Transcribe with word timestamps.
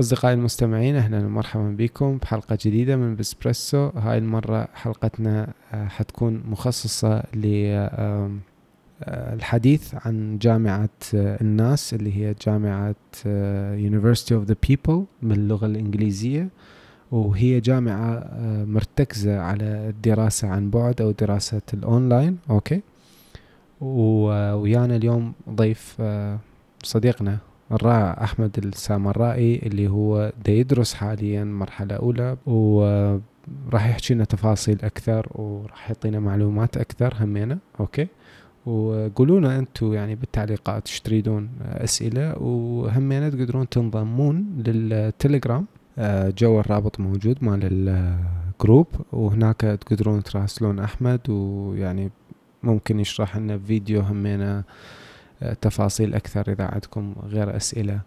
أصدقائي 0.00 0.34
المستمعين 0.34 0.96
أهلا 0.96 1.26
ومرحبا 1.26 1.74
بكم 1.78 2.18
بحلقة 2.18 2.58
جديدة 2.60 2.96
من 2.96 3.16
بسبريسو 3.16 3.88
هاي 3.88 4.18
المرة 4.18 4.68
حلقتنا 4.74 5.52
آه، 5.72 5.88
حتكون 5.88 6.42
مخصصة 6.48 7.22
للحديث 9.02 9.94
عن 9.94 10.38
جامعة 10.38 10.88
آه، 11.14 11.40
الناس 11.40 11.94
اللي 11.94 12.16
هي 12.16 12.34
جامعة 12.46 12.94
آه، 13.26 13.78
University 13.78 14.32
of 14.32 14.48
the 14.50 14.54
People 14.68 15.00
من 15.22 15.32
اللغة 15.32 15.66
الإنجليزية. 15.66 16.48
وهي 17.10 17.60
جامعة 17.60 18.30
مرتكزة 18.64 19.40
على 19.40 19.64
الدراسة 19.64 20.48
عن 20.48 20.70
بعد 20.70 21.00
أو 21.00 21.10
دراسة 21.10 21.62
ال 21.74 21.82
online. 21.82 22.38
okay؟ 22.50 22.82
ويانا 23.80 24.96
اليوم 24.96 25.32
ضيف 25.50 26.02
صديقنا 26.82 27.38
أحمد 27.72 28.58
السامرائي 28.58 29.56
اللي 29.66 29.88
هو 29.88 30.32
دا 30.46 30.52
يدرس 30.52 30.94
حاليا 30.94 31.44
مرحلة 31.44 31.94
أولى 31.96 32.36
وراح 32.46 33.86
يحكي 33.86 34.14
لنا 34.14 34.24
تفاصيل 34.24 34.78
أكثر 34.82 35.28
وراح 35.34 35.88
يعطينا 35.88 36.20
معلومات 36.20 36.76
أكثر 36.76 37.14
همينة 37.20 37.58
okay؟ 37.80 38.08
وقولوا 38.66 39.40
لنا 39.40 39.58
أنتم 39.58 39.92
يعني 39.92 40.14
بالتعليقات 40.14 40.86
إيش 40.88 41.00
تريدون 41.00 41.50
أسئلة 41.62 42.38
وهمينة 42.38 43.28
تقدرون 43.28 43.68
تنضمون 43.68 44.62
للتليجرام. 44.66 45.66
آه، 45.98 46.32
جو 46.38 46.60
الرابط 46.60 47.00
موجود 47.00 47.44
مال 47.44 47.60
ال 47.62 47.83
group 47.83 48.86
وهناك 49.12 49.60
تقدرون 49.60 50.22
تراسلون 50.22 50.78
أحمد 50.78 51.20
ويعني 51.30 52.10
ممكن 52.62 53.00
يشرح 53.00 53.36
لنا 53.36 53.58
فيديو 53.58 54.00
همينة 54.00 54.64
تفاصيل 55.60 56.14
أكثر 56.14 56.52
إذا 56.52 56.64
عندكم 56.64 57.14
غير 57.26 57.56
أسئلة. 57.56 58.00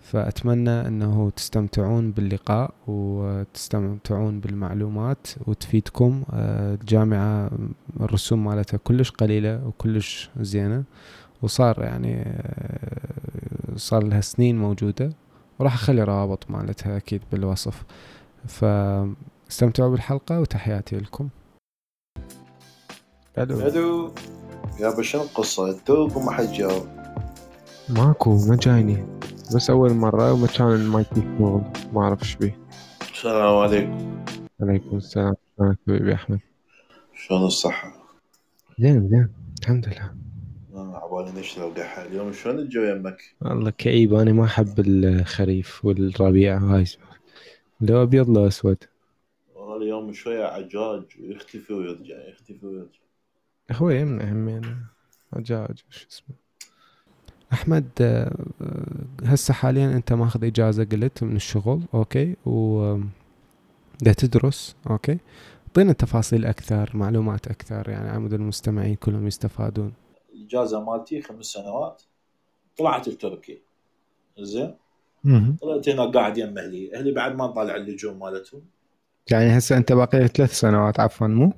فأتمنى 0.00 0.70
أنه 0.70 1.30
تستمتعون 1.30 2.12
باللقاء 2.12 2.74
وتستمتعون 2.86 4.40
بالمعلومات 4.40 5.26
وتفيدكم. 5.46 6.24
آه، 6.32 6.74
الجامعة 6.74 7.50
الرسوم 8.00 8.44
مالتها 8.44 8.78
كلش 8.78 9.10
قليلة 9.10 9.66
وكلش 9.66 10.30
زينة 10.40 10.84
وصار 11.42 11.82
يعني 11.82 12.22
آه، 12.22 13.76
صار 13.76 14.04
لها 14.04 14.20
سنين 14.20 14.58
موجودة 14.58 15.12
وراح 15.58 15.74
أخلي 15.74 16.02
روابط 16.02 16.50
مالتها 16.50 16.96
أكيد 16.96 17.22
بالوصف. 17.32 17.82
فاستمتعوا 18.46 19.90
بالحلقة 19.90 20.40
وتحياتي 20.40 20.96
لكم. 20.96 21.28
ألو. 23.38 24.12
يابا 24.80 25.02
شنو 25.02 25.22
القصة؟ 25.22 25.78
توك 25.78 26.16
وما 26.16 26.32
حد 26.32 26.52
جاوب. 26.52 26.86
ماكو 27.88 28.38
ما 28.48 28.56
جايني 28.56 29.06
بس 29.54 29.70
أول 29.70 29.92
مرة 29.92 30.32
وما 30.32 30.46
كان 30.46 30.66
المايك 30.66 31.06
شغل 31.14 31.62
ما 31.92 32.00
أعرف 32.00 32.22
إيش 32.22 32.36
بيه. 32.36 32.58
السلام 33.12 33.56
عليكم. 33.56 34.24
عليكم 34.62 34.96
السلام. 34.96 35.34
شلونك 35.58 35.78
حبيبي 35.86 36.14
أحمد. 36.14 36.40
شلون 37.14 37.44
الصحة؟ 37.44 37.92
زين 38.78 39.08
زين. 39.08 39.28
الحمد 39.60 39.86
لله. 39.88 40.14
عبالي 40.74 41.40
نشرب 41.40 41.78
قحة 41.78 42.02
اليوم. 42.04 42.32
شلون 42.32 42.58
الجو 42.58 42.82
يمك؟ 42.82 43.18
والله 43.40 43.70
كئيب. 43.70 44.14
أنا 44.14 44.32
ما 44.32 44.44
أحب 44.44 44.74
الخريف 44.78 45.84
والربيع. 45.84 46.62
وهاي 46.62 46.84
لو 47.80 48.02
أبيض 48.02 48.30
لو 48.30 48.46
أسود. 48.46 48.84
والله 49.54 49.76
اليوم 49.76 50.12
شوية 50.12 50.44
عجاج. 50.44 51.02
ويختفي 51.20 51.72
ويرجع 51.72 52.28
يختفي 52.28 52.66
ويرجع. 52.66 53.07
هو 53.72 53.90
يمنا 53.90 54.32
همين 54.32 54.76
عجاج 55.32 55.78
شو 55.90 56.06
اسمه. 56.10 56.36
أحمد 57.52 57.88
آه، 58.00 58.36
هسه 59.24 59.54
حاليا 59.54 59.86
أنت 59.86 60.12
ماخذ 60.12 60.44
إجازة 60.44 60.84
قلت 60.84 61.22
من 61.24 61.36
الشغل 61.36 61.82
okay؟ 61.94 62.36
و 62.46 62.96
دا 64.02 64.12
تدرس 64.12 64.76
okay؟ 64.90 65.18
أعطينا 65.68 65.92
تفاصيل 65.92 66.44
أكثر 66.44 66.90
معلومات 66.94 67.46
أكثر 67.46 67.88
يعني 67.88 68.08
عمود 68.08 68.32
المستمعين 68.32 68.94
كلهم 68.94 69.26
يستفادون. 69.26 69.92
الاجازه 70.34 70.84
مالتي 70.84 71.22
خمس 71.22 71.46
سنوات. 71.46 72.02
طلعت 72.78 73.08
لتركيا. 73.08 73.58
زين؟ 74.38 74.74
طلعت 75.60 75.88
هنا 75.88 76.04
قاعد 76.04 76.38
يم 76.38 76.58
أهلي 76.58 76.94
أهلي 76.94 77.12
بعد 77.12 77.36
ما 77.36 77.46
طالع 77.46 77.76
اللجوم 77.76 78.18
مالتهم. 78.18 78.62
يعني 79.30 79.58
هسه 79.58 79.76
أنت 79.76 79.92
باقي 79.92 80.28
ثلاث 80.28 80.52
سنوات 80.52 81.00
عفوا 81.00 81.26
مو؟ 81.26 81.52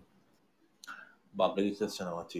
باقي 1.46 1.62
لي 1.62 1.74
ثلاث 1.74 1.90
سنوات 1.90 2.32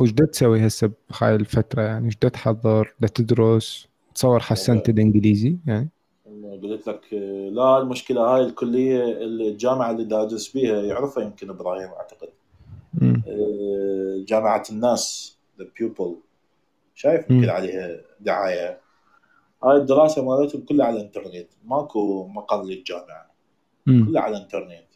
وش 0.00 0.10
دا 0.10 0.24
تسوي 0.24 0.66
هسه 0.66 0.90
بهاي 1.10 1.34
الفترة؟ 1.34 1.82
يعني 1.82 2.06
إيش 2.06 2.16
دا 2.22 2.28
تحضر؟ 2.28 2.94
دا 3.00 3.08
تدرس؟ 3.08 3.88
تصور 4.14 4.40
حسنت 4.40 4.88
الإنجليزي 4.88 5.56
يعني؟ 5.66 5.88
قلت 6.62 6.88
لك 6.88 7.12
لا 7.52 7.78
المشكلة 7.78 8.20
هاي 8.20 8.42
الكلية 8.42 9.02
الجامعة 9.24 9.90
اللي 9.90 10.04
دادرس 10.04 10.52
بيها 10.52 10.82
يعرفها 10.82 11.24
يمكن 11.24 11.50
إبراهيم 11.50 11.88
أعتقد. 11.88 12.28
آه، 13.02 14.24
جامعة 14.26 14.62
الناس 14.70 15.36
ذا 15.58 15.66
بيوبل 15.78 16.16
شايف 16.94 17.30
يمكن 17.30 17.48
عليها 17.48 18.00
دعاية. 18.20 18.80
هاي 19.64 19.76
الدراسة 19.76 20.24
مالتهم 20.24 20.62
كلها 20.62 20.86
على 20.86 20.96
الإنترنت 20.96 21.48
ماكو 21.64 22.26
مقر 22.26 22.62
للجامعة. 22.64 23.30
كلها 23.86 24.22
على 24.22 24.36
الإنترنت. 24.36 24.87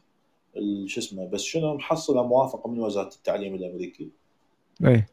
شو 0.87 1.01
اسمه 1.01 1.29
بس 1.29 1.41
شنو 1.41 1.75
محصلة 1.75 2.27
موافقة 2.27 2.71
من 2.71 2.79
وزارة 2.79 3.15
التعليم 3.15 3.55
الامريكي 3.55 4.11
إي. 4.85 5.07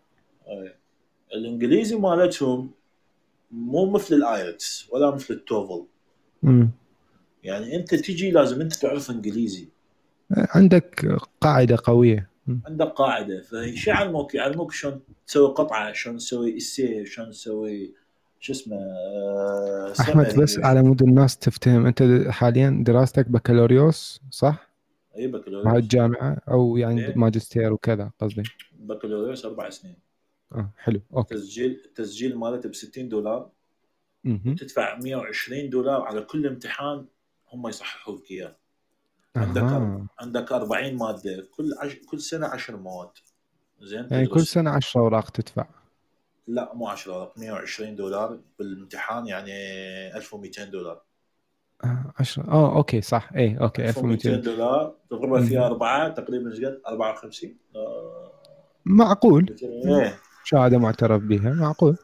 الإنجليزي 1.33 1.95
مالتهم 1.95 2.71
مو 3.51 3.89
مثل 3.89 4.15
ال 4.15 4.27
IELTS 4.27 4.89
ولا 4.91 5.11
مثل 5.15 5.33
ال 5.33 5.41
TOEFL. 5.41 5.85
يعني 7.43 7.75
أنت 7.75 7.95
تجي 7.95 8.31
لازم 8.31 8.61
أنت 8.61 8.73
تعرف 8.73 9.11
إنجليزي. 9.11 9.67
عندك 10.31 11.19
قاعدة 11.41 11.77
قوية. 11.83 12.29
عندك 12.67 12.87
قاعدة. 12.87 13.41
فشو 13.41 13.91
يعلموك 13.91 14.35
يعلموك 14.35 14.71
شلون 14.71 15.01
تسوي 15.27 15.47
قطعة 15.47 15.93
شلون 15.93 16.17
تسوي 16.17 16.57
essay 16.57 17.05
شلون 17.05 17.31
تسوي 17.31 17.93
شو 18.39 18.53
اسمه 18.53 18.77
آه، 18.77 19.93
أحمد 19.99 20.39
بس 20.39 20.59
على 20.59 20.83
مود 20.83 21.01
الناس 21.01 21.37
تفتهم. 21.37 21.85
أنت 21.85 22.27
حاليا 22.29 22.83
دراستك 22.85 23.29
بكالوريوس 23.29 24.21
صح؟ 24.31 24.68
أي 25.17 25.27
بكالوريوس. 25.27 25.65
مع 25.65 25.75
الجامعة 25.75 26.41
أو 26.49 26.77
يعني 26.77 27.05
إيه؟ 27.05 27.17
ماجستير 27.17 27.73
وكذا 27.73 28.11
قصدي. 28.19 28.43
بكالوريوس 28.73 29.45
أربع 29.45 29.69
سنين. 29.69 29.95
آه 30.51 30.71
حلو 30.77 31.01
okay. 31.13 31.35
تسجيل 31.35 31.81
التسجيل 31.85 32.37
مالته 32.37 32.69
ب 32.69 32.75
60 32.75 33.09
دولار 33.09 33.49
تدفع 34.57 34.97
120 34.97 35.69
دولار 35.69 36.01
على 36.01 36.21
كل 36.21 36.47
امتحان 36.47 37.05
هم 37.53 37.67
يصححوا 37.67 38.17
لك 38.17 38.31
إياه. 38.31 38.55
عندك 39.35 39.61
آه. 39.61 40.07
عندك 40.19 40.51
40 40.51 40.95
مادة. 40.95 41.47
كل 41.51 41.73
عش... 41.79 41.95
كل 41.95 42.21
سنة 42.21 42.47
10 42.47 42.77
مواد. 42.77 43.09
زين 43.81 44.07
يعني 44.11 44.27
كل 44.27 44.41
سنة 44.41 44.69
10 44.69 45.01
أوراق 45.01 45.29
تدفع. 45.29 45.67
لا 46.47 46.73
مو 46.73 46.87
10 46.87 47.13
أوراق 47.13 47.37
120 47.37 47.95
دولار 47.95 48.39
بالامتحان 48.59 49.27
يعني 49.27 49.51
1200 50.17 50.63
دولار. 50.63 51.01
10 51.83 52.43
آه 52.51 52.75
okay 52.77 53.01
صح. 53.01 53.29
اي 53.35 53.57
okay 53.61 53.89
1200 53.89 54.35
دولار. 54.35 54.95
تضربها 55.09 55.41
فيها 55.41 55.65
أربعة 55.65 56.09
تقريبا 56.09 56.51
إيش 56.51 56.59
قد 56.65 56.81
54 56.87 57.55
آه. 57.75 58.31
معقول. 58.85 59.55
إيه. 59.63 60.15
شهادة 60.43 60.77
معترف 60.77 61.21
بها 61.23 61.53
معقول. 61.53 61.97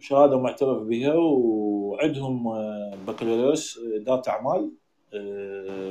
شهادة 0.00 0.38
معترف 0.38 0.82
بها 0.82 1.14
وعندهم 1.14 2.48
آه، 2.48 2.94
بكالوريوس 3.06 3.80
اداره 4.00 4.22
آه، 4.28 4.30
أعمال 4.30 4.70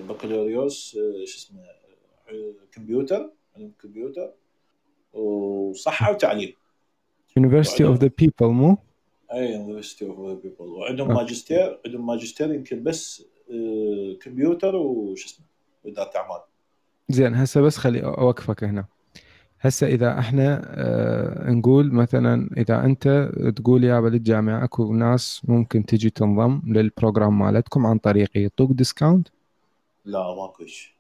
بكالوريوس 0.09 0.91
شو 1.25 1.37
اسمه 1.37 1.59
كمبيوتر 2.71 3.31
علم 3.57 3.71
كمبيوتر 3.81 4.31
وصحة 5.13 6.11
وتعليم. 6.11 6.53
University 7.39 7.83
of 7.83 7.99
the 7.99 8.09
People 8.21 8.41
مو؟ 8.41 8.77
اي 9.33 9.53
University 9.53 10.05
of 10.05 10.19
People 10.43 10.65
وعندهم 10.65 11.07
ماجستير 11.13 11.79
عندهم 11.85 12.07
ماجستير 12.07 12.53
يمكن 12.53 12.83
بس 12.83 13.25
آه، 13.51 14.17
كمبيوتر 14.21 14.75
وش 14.75 15.25
اسمه 15.25 15.45
واداره 15.83 16.11
أعمال. 16.15 16.41
زين 17.09 17.35
هسه 17.35 17.61
بس 17.61 17.77
خلي 17.77 18.03
أوقفك 18.03 18.63
هنا. 18.63 18.85
هسه 19.61 19.87
إذا 19.87 20.19
إحنا 20.19 20.61
آه 20.65 21.51
نقول 21.51 21.93
مثلا 21.93 22.49
إذا 22.57 22.85
أنت 22.85 23.31
تقول 23.55 23.83
يا 23.83 24.01
للجامعه 24.01 24.63
أكو 24.63 24.93
ناس 24.93 25.41
ممكن 25.47 25.85
تجي 25.85 26.09
تنضم 26.09 26.61
لل 26.67 26.83
program 26.83 27.39
مالتكم 27.39 27.85
عن 27.85 27.97
طريقي 27.97 28.41
يعطوك 28.41 28.71
discount؟ 28.71 29.27
لا 30.05 30.35
ماكو 30.35 30.65
شيء. 30.65 30.91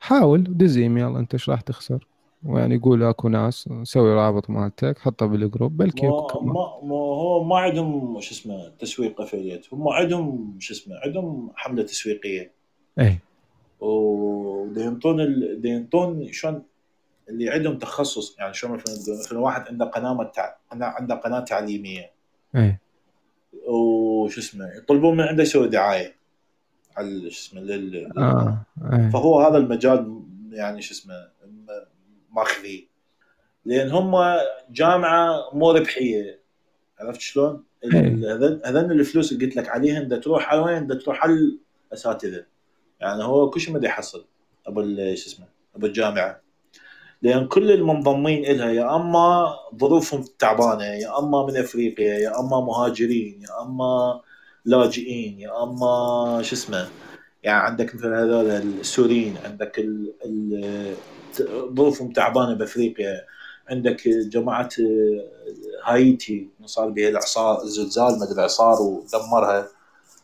حاول 0.00 0.44
دز 0.58 0.78
ايميل 0.78 1.16
أنت 1.16 1.34
إيش 1.34 1.50
راح 1.50 1.60
تخسر؟ 1.60 2.06
ويعني 2.44 2.74
يقول 2.74 3.02
اكو 3.02 3.28
ناس 3.28 3.68
سوي 3.82 4.14
رابط 4.14 4.50
مالتك 4.50 4.98
حطه 4.98 5.26
بالجروب 5.26 5.76
بلكي 5.76 6.06
ما, 6.06 6.26
ما, 6.42 6.80
ما 6.82 6.94
هو 6.94 7.44
ما 7.44 7.58
عندهم 7.58 8.20
شو 8.20 8.34
اسمه 8.34 8.68
تسويق 8.68 9.20
affiliate 9.20 9.74
هم 9.74 9.88
عندهم 9.88 10.56
شو 10.58 10.74
اسمه 10.74 10.96
عندهم 11.04 11.52
حملة 11.56 11.82
تسويقية 11.82 12.52
اي 13.00 13.18
ودينطون 13.80 15.20
ال... 15.20 15.60
دينطون 15.60 16.32
شلون 16.32 16.62
اللي 17.28 17.50
عندهم 17.50 17.78
تخصص 17.78 18.38
يعني 18.38 18.54
شلون 18.54 18.78
مثلا 19.08 19.38
واحد 19.38 19.68
عنده 19.68 19.84
قناة 19.84 20.14
متع... 20.14 20.54
عنده 20.72 21.14
قناة 21.14 21.40
تعليمية 21.40 22.10
اي 22.56 22.76
وش 23.66 24.38
اسمه 24.38 24.76
يطلبون 24.76 25.16
من 25.16 25.24
عنده 25.24 25.42
يسوي 25.42 25.68
دعاية 25.68 26.16
على 26.96 27.30
شو 27.30 27.48
اسمه 27.48 27.60
لل 27.60 28.18
آه. 28.18 28.66
أيه. 28.92 29.10
فهو 29.10 29.40
هذا 29.40 29.56
المجال 29.56 30.22
يعني 30.52 30.82
شو 30.82 30.94
اسمه 30.94 31.14
ماخذيه 32.30 32.90
لأن 33.64 33.90
هم 33.90 34.16
جامعة 34.70 35.50
مو 35.52 35.70
ربحية. 35.70 36.40
عرفت 36.98 37.20
شلون؟ 37.20 37.64
إيه. 37.84 38.60
هذن 38.64 38.90
الفلوس 38.90 39.32
اللي 39.32 39.46
قلت 39.46 39.56
لك 39.56 39.68
عليهن 39.68 40.08
دا 40.08 40.16
تروح 40.16 40.52
على 40.52 40.60
وين؟ 40.60 40.86
دا 40.86 40.94
تروح 40.94 41.24
على 41.24 41.58
الأساتذة. 41.88 42.44
يعني 43.00 43.24
هو 43.24 43.50
كل 43.50 43.60
شيء 43.60 43.74
ما 43.74 43.86
يحصل. 43.86 44.26
أبو 44.66 44.82
شو 44.82 45.12
اسمه؟ 45.12 45.46
أبو 45.76 45.86
الجامعة. 45.86 46.40
لأن 47.22 47.48
كل 47.48 47.72
المنضمين 47.72 48.46
إلها 48.46 48.70
يا 48.70 48.96
أما 48.96 49.56
ظروفهم 49.76 50.24
تعبانة 50.38 50.84
يا 50.84 51.18
أما 51.18 51.46
من 51.46 51.56
أفريقيا 51.56 52.14
يا 52.18 52.40
أما 52.40 52.60
مهاجرين 52.60 53.42
يا 53.42 53.62
أما 53.62 54.20
لاجئين 54.64 55.40
يا 55.40 55.62
أما 55.62 56.42
شو 56.42 56.54
اسمه؟ 56.54 56.88
يعني 57.42 57.62
عندك 57.62 57.94
مثل 57.94 58.14
هذول 58.14 58.50
السوريين 58.50 59.34
عندك 59.44 59.78
ال 59.78 60.12
ال 60.24 60.94
ظروفهم 61.74 62.12
تعبانة 62.12 62.54
بأفريقيا 62.54 63.20
عندك 63.70 64.08
جماعة 64.08 64.68
هايتي 65.84 66.48
صار 66.64 66.88
بها 66.88 67.08
الاعصار 67.08 67.62
الزلزال 67.62 68.18
ما 68.18 68.24
أدري 68.30 68.42
اعصار 68.42 68.82
ودمرها. 68.82 69.68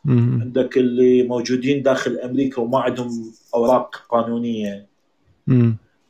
عندك 0.08 0.76
اللي 0.76 1.22
موجودين 1.22 1.82
داخل 1.82 2.18
أمريكا 2.18 2.62
وما 2.62 2.80
عندهم 2.80 3.32
أوراق 3.54 3.96
قانونية. 4.08 4.86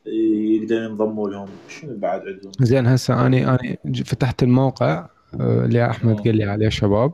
يقدرون 0.07 0.83
ينضموا 0.85 1.31
لهم. 1.31 1.49
شنو 1.69 1.97
بعد 1.97 2.21
عندهم؟ 2.21 2.53
زين 2.61 2.87
هسه 2.87 3.27
اني 3.27 3.49
اني 3.49 3.79
فتحت 4.05 4.43
الموقع 4.43 5.07
آه، 5.41 5.65
اللي 5.65 5.91
أحمد 5.91 6.21
قال 6.21 6.37
لي 6.37 6.45
عليه 6.45 6.69
شباب. 6.69 7.13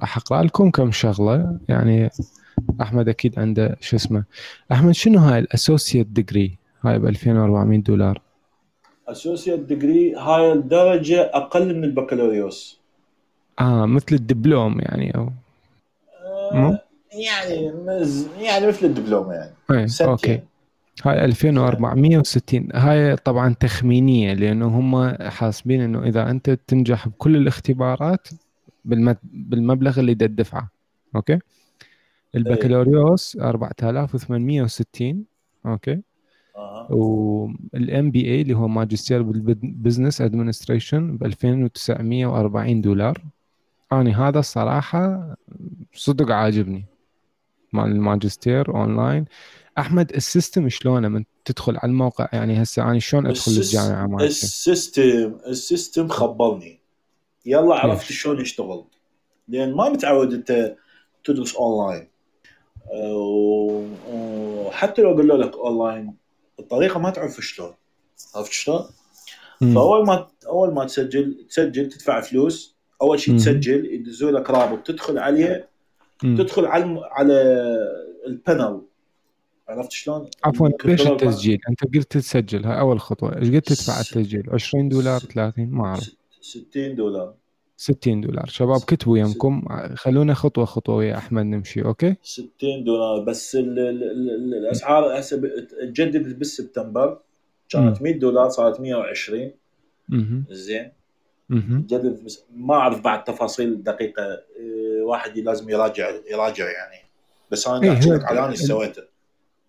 راح 0.00 0.16
أقرأ 0.16 0.42
لكم 0.42 0.70
كم 0.70 0.92
شغلة. 0.92 1.58
يعني 1.68 2.10
أحمد 2.80 3.08
أكيد 3.08 3.38
عنده 3.38 3.76
شو 3.80 3.96
اسمه؟ 3.96 4.24
أحمد 4.72 4.92
شنو 4.92 5.18
هاي 5.18 5.38
ال 5.38 5.45
associate 5.45 6.06
degree؟ 6.06 6.58
هاي 6.84 6.98
ب 6.98 7.06
2400 7.06 7.78
دولار. 7.78 8.20
associate 9.08 9.60
degree 9.60 10.14
هاي 10.14 10.52
الدرجة 10.52 11.20
أقل 11.34 11.76
من 11.76 11.84
البكالوريوس. 11.84 12.80
آه 13.60 13.86
مثل 13.86 14.06
الدبلوم 14.12 14.80
يعني 14.80 15.16
أو 15.16 15.30
آه 16.52 16.82
يعني 17.12 17.72
مز... 17.72 18.28
يعني 18.40 18.66
مثل 18.66 18.86
الدبلوم 18.86 19.32
يعني. 19.32 19.50
إيه 19.70 19.86
okay. 20.00 20.40
هاي 21.04 21.24
2460 21.24 22.68
هاي 22.74 23.16
طبعا 23.16 23.54
تخمينية 23.60 24.34
لأنه 24.34 24.66
هم 24.66 25.16
حاسبين 25.22 25.80
إنه 25.80 26.02
إذا 26.02 26.30
أنت 26.30 26.50
تنجح 26.50 27.08
بكل 27.08 27.36
الاختبارات 27.36 28.28
بالمبلغ 29.24 30.00
اللي 30.00 30.14
تدفعه. 30.14 30.70
okay؟ 31.16 31.38
البكالوريوس 32.36 33.36
4860 33.36 35.24
okay. 35.66 36.02
وال 36.90 38.10
MBA 38.10 38.40
اللي 38.42 38.54
هو 38.54 38.68
ماجستير 38.68 39.22
بال 39.22 39.42
business 39.42 40.20
administration 40.20 41.16
ب 41.16 41.24
2940 41.24 42.80
دولار. 42.80 43.24
أنا 43.92 44.28
هذا 44.28 44.38
الصراحة 44.38 45.34
صدق 45.94 46.30
عاجبني. 46.30 46.84
مال 47.72 47.84
الماجستير 47.84 48.74
أونلاين. 48.74 49.24
أحمد 49.78 50.12
ال 50.14 50.22
system 50.22 50.68
شلونه 50.68 51.08
من 51.08 51.24
تدخل 51.44 51.76
على 51.76 51.90
الموقع؟ 51.90 52.28
يعني 52.32 52.62
هسه 52.62 52.82
أنا 52.82 52.98
شلون 52.98 53.26
أدخل 53.26 53.52
الجامعة 53.52 54.06
مالتي؟ 54.06 54.26
ال 54.26 54.42
system 54.42 55.38
ال 55.46 55.55
system 55.55 56.08
خبلني 56.08 56.80
يلا 57.46 57.74
عرفت 57.74 58.12
شلون 58.12 58.40
يشتغل. 58.40 58.84
لأن 59.48 59.74
ما 59.74 59.88
متعود 59.88 60.32
أنت 60.32 60.76
تدرس 61.24 61.56
أونلاين. 61.56 62.08
وحتى 64.66 65.02
لو 65.02 65.14
قالوا 65.14 65.36
لك 65.36 65.56
أونلاين 65.56 66.14
الطريقة 66.58 67.00
ما 67.00 67.10
تعرف 67.10 67.40
شلون. 67.40 67.72
عرفت 68.34 68.52
شلون؟ 68.52 68.84
فأول 69.60 70.06
ما 70.06 70.28
أول 70.46 70.74
ما 70.74 70.84
تسجل 70.84 71.46
تسجل 71.50 71.88
تدفع 71.88 72.20
فلوس 72.20 72.76
أول 73.02 73.20
شيء 73.20 73.36
تسجل 73.36 73.86
يدزوا 73.94 74.30
لك 74.30 74.50
رابط 74.50 74.86
تدخل 74.86 75.18
عليه 75.18 75.68
تدخل 76.20 76.66
على 76.66 77.00
على 77.10 77.66
ال 78.26 78.35
panel 78.35 78.82
عرفت 79.68 79.92
شلون؟ 79.92 80.30
عفوا 80.44 80.68
ليش 80.84 81.06
التسجيل؟ 81.06 81.58
أنت 81.68 81.94
قلت 81.94 82.12
تسجل 82.12 82.64
هاي 82.64 82.80
أول 82.80 83.00
خطوة، 83.00 83.38
إيش 83.38 83.48
قد 83.48 83.62
تدفع 83.62 84.00
التسجيل؟ 84.00 84.50
20 84.50 84.88
دولار 84.88 85.20
30 85.20 85.70
ما 85.70 85.84
أعرف. 85.84 86.10
60 86.40 86.94
دولار. 86.94 87.34
60 87.76 88.20
دولار. 88.20 88.46
شباب 88.46 88.80
كتبوا 88.80 89.18
يمكم. 89.18 89.62
خلونا 89.94 90.34
خطوة 90.34 90.64
خطوة 90.64 90.96
ويا 90.96 91.16
أحمد 91.16 91.44
نمشي 91.44 91.84
أوكي؟ 91.84 92.16
60 92.22 92.84
دولار. 92.84 93.24
بس 93.24 93.56
ال 93.56 93.78
ال 93.78 94.02
ال 94.02 94.54
الأسعار 94.54 95.20
هسه 95.20 95.36
تجددت 95.82 96.34
بالسبتمبر. 96.34 97.18
كانت 97.68 98.02
100 98.02 98.18
دولار 98.18 98.48
صارت 98.48 98.80
120 98.80 99.52
زين. 100.50 100.92
جددت 101.50 102.22
بس 102.22 102.44
ما 102.56 102.74
أعرف 102.74 103.00
بعد 103.00 103.24
تفاصيل 103.24 103.82
دقيقة. 103.82 104.22
إيه، 104.24 105.02
واحد 105.02 105.38
لازم 105.38 105.70
يراجع 105.70 106.10
يراجع 106.30 106.64
يعني. 106.64 107.06
بس 107.50 107.68
أنا 107.68 107.92
احكي 107.92 108.10
لك 108.10 108.24
على 108.24 108.44
اللي 108.44 108.56
سويته. 108.56 109.02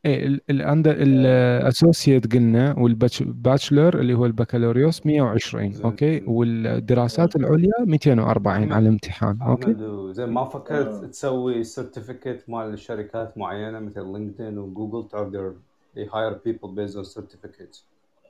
إيه 0.08 0.40
عند 0.50 0.88
ال 0.88 1.02
associate 1.02 2.34
قلنا 2.34 2.76
وال 2.80 3.04
bachelor 3.04 4.00
اللي 4.00 4.14
هو 4.14 4.26
البكالوريوس 4.26 5.06
120 5.06 5.74
okay؟ 5.84 6.24
والدراسات 6.28 7.36
العليا 7.36 7.74
240 7.80 8.72
على 8.74 8.84
الامتحان 8.84 9.42
okay؟ 9.42 9.76
زين 10.14 10.30
ما 10.30 10.46
فكرت 10.46 11.04
آه. 11.04 11.08
تسوي 11.08 11.64
certificate 11.64 12.44
مال 12.48 12.80
شركات 12.80 13.38
معينة 13.38 13.80
مثل 13.80 14.04
LinkedIn 14.14 14.58
و 14.58 14.65
Google 14.65 15.10
تقدر 15.10 15.54
they 15.96 16.06
hire 16.06 16.36
people 16.48 16.70
based 16.70 16.96
on 16.96 17.04
certificates. 17.18 17.84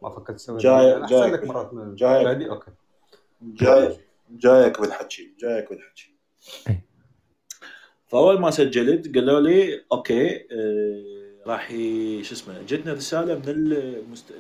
ما 0.04 0.10
فكرت 0.10 0.36
تسوي 0.36 0.58
جاي 0.58 1.02
جاي 1.10 1.32
لك 1.32 1.48
مرات 1.48 1.74
من 1.74 1.96
جاي 1.96 2.50
okay. 2.50 2.72
جاي 3.42 3.98
جايك 4.32 4.82
بالحكي 4.82 5.32
جايك 5.42 5.70
بالحكي. 5.70 6.14
إيه. 6.70 6.84
فأول 8.08 8.40
ما 8.40 8.52
سجلت 8.52 9.16
قالوا 9.16 9.40
لي 9.40 9.82
okay 9.92 10.36
آه 10.36 11.27
راح 11.48 11.70
شو 12.22 12.34
اسمه 12.34 12.62
جتنا 12.62 12.94
رسالة 12.94 13.36
من 13.36 13.44
المست... 13.48 14.34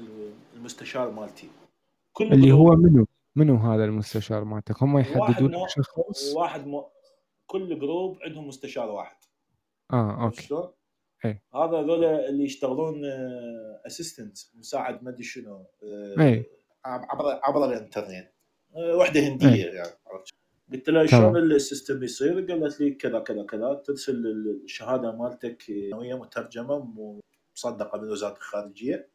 المستشار 0.55 1.11
مالتي. 1.11 1.49
كل 2.13 2.33
اللي 2.33 2.51
هو 2.51 2.75
منو؟ 2.75 3.07
منو 3.35 3.55
هذا 3.55 3.85
المستشار 3.85 4.43
مالتك؟ 4.43 4.83
هم 4.83 4.97
يحددون 4.97 5.51
لك 5.51 5.69
شخص؟ 5.69 6.33
واحد 6.35 6.67
م... 6.67 6.81
كل 7.45 7.79
group 7.79 8.17
عندهم 8.21 8.47
مستشار 8.47 8.89
واحد. 8.89 9.17
آه 9.93 10.23
okay؟ 10.23 10.69
اي 11.25 11.41
هذا 11.55 11.77
هذول 11.77 12.05
اللي 12.05 12.43
يشتغلون 12.43 13.01
assistant 13.85 14.37
آه، 14.37 14.59
مساعد 14.59 15.03
ما 15.03 15.09
أدري 15.09 15.23
شنو 15.23 15.65
آه، 15.83 16.21
اي 16.21 16.45
عبر 16.85 17.39
عبر 17.43 17.65
الإنترنت. 17.65 18.31
آه، 18.75 18.95
وحدة 18.95 19.19
هندية 19.19 19.65
يعني 19.65 19.97
عرفت 20.07 20.36
قلت 20.73 20.89
لها 20.89 21.05
شلون 21.05 21.37
ال 21.37 21.47
system 21.47 22.03
يصير؟ 22.03 22.51
قالت 22.51 22.79
لي 22.79 22.91
كذا 22.91 23.19
كذا 23.19 23.43
كذا 23.43 23.73
ترسل 23.73 24.27
الشهادة 24.63 25.11
مالتك 25.11 25.61
ثانويه 25.61 26.15
مترجمة 26.15 26.93
مصدقة 27.55 28.01
من 28.01 28.09
وزارة 28.09 28.37
الخارجية 28.37 29.09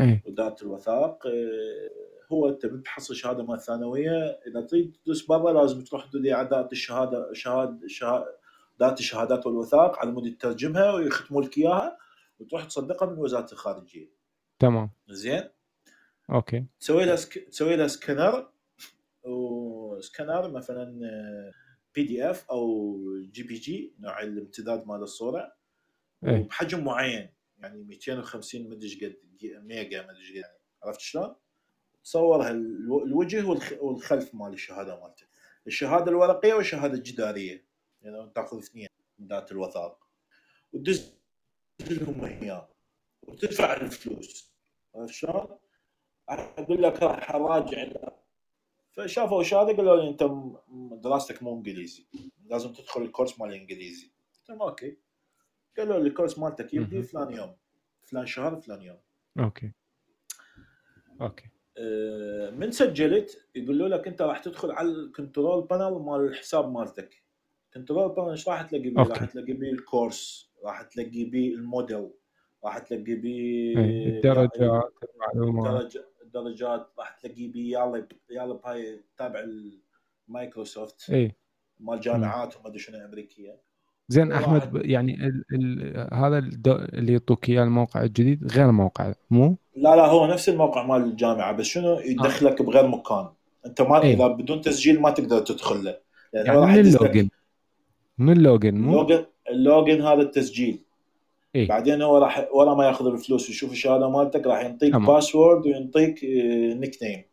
اي 0.00 0.22
وزارة 0.26 0.56
الوثائق 0.62 1.26
إيه، 1.26 1.90
هو 2.32 2.48
انت 2.48 2.66
بتحصل 2.66 3.16
شهادة 3.16 3.42
مال 3.42 3.60
ثانويه 3.60 4.40
إذا 4.46 4.60
تريد 4.60 4.96
تدرس 5.04 5.26
برا 5.26 5.52
لازم 5.52 5.84
تروح 5.84 6.04
تدري 6.04 6.34
اعداد 6.34 6.70
الشهادة 6.72 7.32
شهاد 7.32 7.86
شهادات 7.86 8.98
الشهادات 8.98 9.46
والوثائق 9.46 9.98
على 9.98 10.10
مود 10.10 10.36
تترجمها 10.36 10.92
ويختموا 10.92 11.42
لك 11.42 11.58
إياها 11.58 11.98
وتروح 12.38 12.64
تصدقها 12.64 13.10
من 13.10 13.18
وزارة 13.18 13.52
الخارجية. 13.52 14.10
تمام. 14.58 14.90
زين؟ 15.08 15.42
okay. 16.30 16.64
تسوي 16.80 17.04
لها 17.04 17.16
sc... 17.16 17.38
تسوي 17.38 17.76
لها 17.76 17.86
scanner 17.86 18.48
scanner 20.00 20.50
مثلا 20.50 21.00
PDF 21.94 22.50
أو 22.50 22.98
JPG 23.32 23.94
نوع 24.00 24.22
الامتداد 24.22 24.86
مال 24.86 25.02
الصورة. 25.02 25.52
إيه. 26.24 26.40
وبحجم 26.40 26.84
معين 26.84 27.30
يعني 27.58 27.84
250 27.84 28.68
مدري 28.68 28.94
قد 29.06 29.16
mega 29.42 30.02
مدري 30.02 30.28
قد 30.28 30.34
يعني 30.34 30.58
عرفت 30.82 31.00
شلون؟ 31.00 31.34
تصور 32.04 32.50
الوجه 32.50 33.46
والخلف 33.80 34.34
مال 34.34 34.52
الشهادة 34.52 35.00
مالته. 35.00 35.26
الشهادة 35.66 36.10
الورقية 36.10 36.54
والشهادة 36.54 36.94
الجدارية. 36.94 37.64
يعني 38.02 38.30
تأخذ 38.34 38.58
اثنين 38.58 38.88
من 39.18 39.28
ذات 39.28 39.52
الوثائق. 39.52 39.96
وتدز 40.72 41.12
لهم 41.90 42.24
اياه 42.24 42.68
وتدفع 43.22 43.76
الفلوس. 43.76 44.52
عرفت 44.94 45.14
شلون؟ 45.14 45.58
أقول 46.28 46.82
لك 46.82 47.02
راح 47.02 47.30
أراجع 47.30 47.86
فشافوا 48.98 49.38
إيش 49.38 49.54
هذا 49.54 49.76
قالوا 49.76 49.96
لي 49.96 50.08
أنت 50.08 50.30
دراستك 51.04 51.42
مو 51.42 51.54
إنجليزي 51.54 52.06
لازم 52.46 52.72
تدخل 52.72 53.02
ال 53.02 53.07
course 53.07 53.40
مال 53.40 53.48
الانجليزي 53.48 54.10
قلت 54.48 54.60
okay. 54.60 54.96
قالوا 55.78 55.98
لي 55.98 56.08
ال 56.08 56.12
course 56.12 56.38
مالتك 56.38 56.74
يبدي 56.74 57.02
فلان 57.02 57.32
يوم 57.32 57.56
فلان 58.04 58.26
شهر 58.26 58.60
فلان 58.60 58.82
يوم. 58.82 58.98
okay. 59.38 59.72
okay. 61.20 61.44
من 62.56 62.70
سجلت 62.70 63.48
يقولوا 63.54 63.88
لك 63.88 64.08
أنت 64.08 64.22
راح 64.22 64.38
تدخل 64.38 64.70
على 64.70 64.88
ال 64.88 64.98
control 64.98 65.66
panel 65.66 65.92
مال 65.92 66.20
الحساب 66.20 66.72
مالتك. 66.72 67.22
control 67.74 68.14
panel 68.14 68.38
ش 68.38 68.48
راح 68.48 68.62
تلاقي 68.62 68.90
بيه؟ 68.90 69.02
راح 69.02 69.24
تلاقي 69.24 69.52
بيه 69.52 69.72
ال 69.72 69.83
course 69.83 70.50
راح 70.64 70.82
تلاقي 70.82 71.24
بيه 71.24 71.54
ال 71.54 71.62
Moodle 71.62 72.10
راح 72.64 72.78
تلاقي 72.78 73.14
بيه 73.14 73.78
إيه، 73.78 74.08
الدرجات 74.08 74.92
المعلومات. 75.14 75.94
الدرجات 76.28 76.92
راح 76.98 77.10
تلاقي 77.10 77.48
بيه 77.48 77.78
يلا 77.78 78.08
يلا 78.30 78.54
بهاي 78.54 79.04
تابع 79.18 79.44
المايكروسوفت 80.28 81.10
اي 81.10 81.36
مال 81.80 82.00
جامعات 82.00 82.56
وما 82.56 82.68
أدري 82.68 82.78
شنو 82.78 83.04
أمريكية 83.04 83.60
زين 84.08 84.32
أحمد 84.32 84.82
يعني 84.84 85.14
ال 85.14 85.44
ال 85.52 86.14
هذا 86.14 86.38
اللي 86.68 87.12
يعطوك 87.12 87.48
اياه 87.48 87.62
الموقع 87.62 88.02
الجديد 88.02 88.52
غير 88.52 88.72
موقع 88.72 89.12
مو؟ 89.30 89.56
لا 89.76 89.96
لا 89.96 90.06
هو 90.06 90.26
نفس 90.26 90.48
الموقع 90.48 90.82
مال 90.82 91.02
الجامعة 91.02 91.52
بس 91.52 91.66
شنو. 91.66 91.98
يدخلك 91.98 92.60
آه. 92.60 92.64
بغير 92.64 92.86
مكان 92.86 93.28
أنت 93.66 93.82
ما 93.82 94.02
إيه؟ 94.02 94.14
إذا 94.14 94.26
بدون 94.26 94.60
تسجيل 94.60 95.00
ما 95.00 95.10
تقدر 95.10 95.38
تدخل 95.38 95.84
له 95.84 95.98
يعني, 96.32 96.58
من 96.58 96.78
ال 96.78 96.86
login 96.86 97.28
من 98.18 98.32
ال 98.32 98.39
login 98.39 98.74
مو؟ 98.74 99.06
ال 99.50 99.59
login 99.59 100.02
هذا 100.02 100.22
التسجيل 100.22 100.84
إيه؟ 101.54 101.68
بعدين 101.68 102.02
هو 102.02 102.18
راح 102.18 102.48
ورا 102.52 102.74
ما 102.74 102.86
ياخذ 102.86 103.06
الفلوس 103.06 103.48
ويشوف 103.48 103.72
الشهادة 103.72 104.10
مالتك 104.10 104.46
راح 104.46 104.60
يعطيك 104.60 104.96
password 104.96 105.66
ويعطيك 105.66 106.24
nickname 106.74 107.24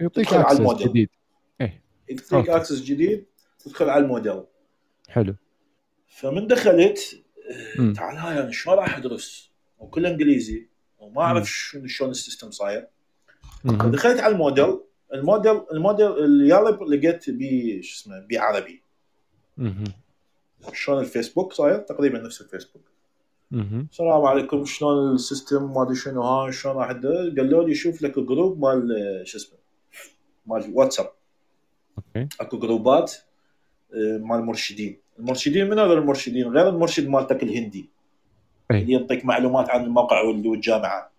يعطيك 0.00 0.34
access 0.34 0.82
جديد. 0.82 1.08
إيه. 1.60 1.82
يعطيك 2.08 2.50
access 2.50 2.82
جديد 2.82 3.26
تدخل 3.58 3.90
على 3.90 4.04
ال 4.04 4.09
Moodle. 4.09 4.42
حلو. 5.08 5.34
فمن 6.06 6.46
دخلت 6.46 7.22
تعال 7.96 8.16
هاي 8.16 8.40
أنا 8.40 8.50
شلون 8.50 8.76
راح 8.76 8.96
أدرس؟ 8.96 9.50
وكل 9.78 10.06
إنجليزي 10.06 10.68
وما 10.98 11.22
أعرف 11.22 11.50
شنو 11.50 11.86
شلون 11.86 12.10
ال 12.10 12.16
system 12.16 12.50
صاير. 12.50 12.88
دخلت 13.64 14.20
على 14.20 14.32
ال 14.32 14.38
Moodle. 14.38 14.80
ال 15.14 15.21
Moodle 15.21 15.60
ال 15.72 15.77
Moodle 15.77 16.06
اليالب 16.06 16.82
لقيت 16.82 17.30
بي 17.30 17.82
شو 17.82 17.94
اسمه 17.94 18.26
بعربي 18.30 18.82
شلون 20.72 21.00
الفيسبوك 21.00 21.52
صاير؟ 21.52 21.78
تقريبا 21.78 22.18
نفس 22.18 22.40
الفيسبوك. 22.40 22.89
السلام 23.52 24.22
عليكم 24.22 24.64
شلون 24.64 25.14
ال 25.14 25.22
system؟ 25.22 25.74
ما 25.74 25.82
أدري 25.82 25.94
شنو. 25.94 26.22
ها 26.22 26.50
شلون 26.50 26.76
راح 26.76 26.90
قالوا 26.90 27.64
لي 27.64 27.74
شوف 27.74 28.02
لك 28.02 28.18
group 28.18 28.60
مال 28.60 28.88
شو 29.24 29.38
اسمه؟ 29.38 29.58
مال 30.46 30.70
WhatsApp. 30.74 31.10
okay. 31.98 32.28
أكو 32.40 32.58
جروبات 32.58 33.14
آه، 33.94 34.18
مال 34.18 34.44
مرشدين. 34.44 34.98
المرشدين 35.18 35.70
من 35.70 35.78
هذول 35.78 35.98
المرشدين؟ 35.98 36.48
غير 36.48 36.68
المرشد 36.68 37.08
مالتك 37.08 37.42
الهندي. 37.42 37.90
أي. 38.70 38.80
اللي 38.80 38.92
يعطيك 38.92 39.24
معلومات 39.24 39.70
عن 39.70 39.84
الموقع 39.84 40.22
والجامعة. 40.22 41.10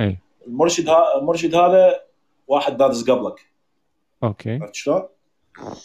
اي 0.00 0.18
المرشد 0.46 0.88
ها 0.88 1.18
المرشد 1.18 1.54
هذا 1.54 2.00
واحد 2.48 2.76
دارس 2.76 3.10
قبلك. 3.10 3.40
okay. 4.24 4.58
عرفت 4.58 4.74
شلون؟ 4.74 5.02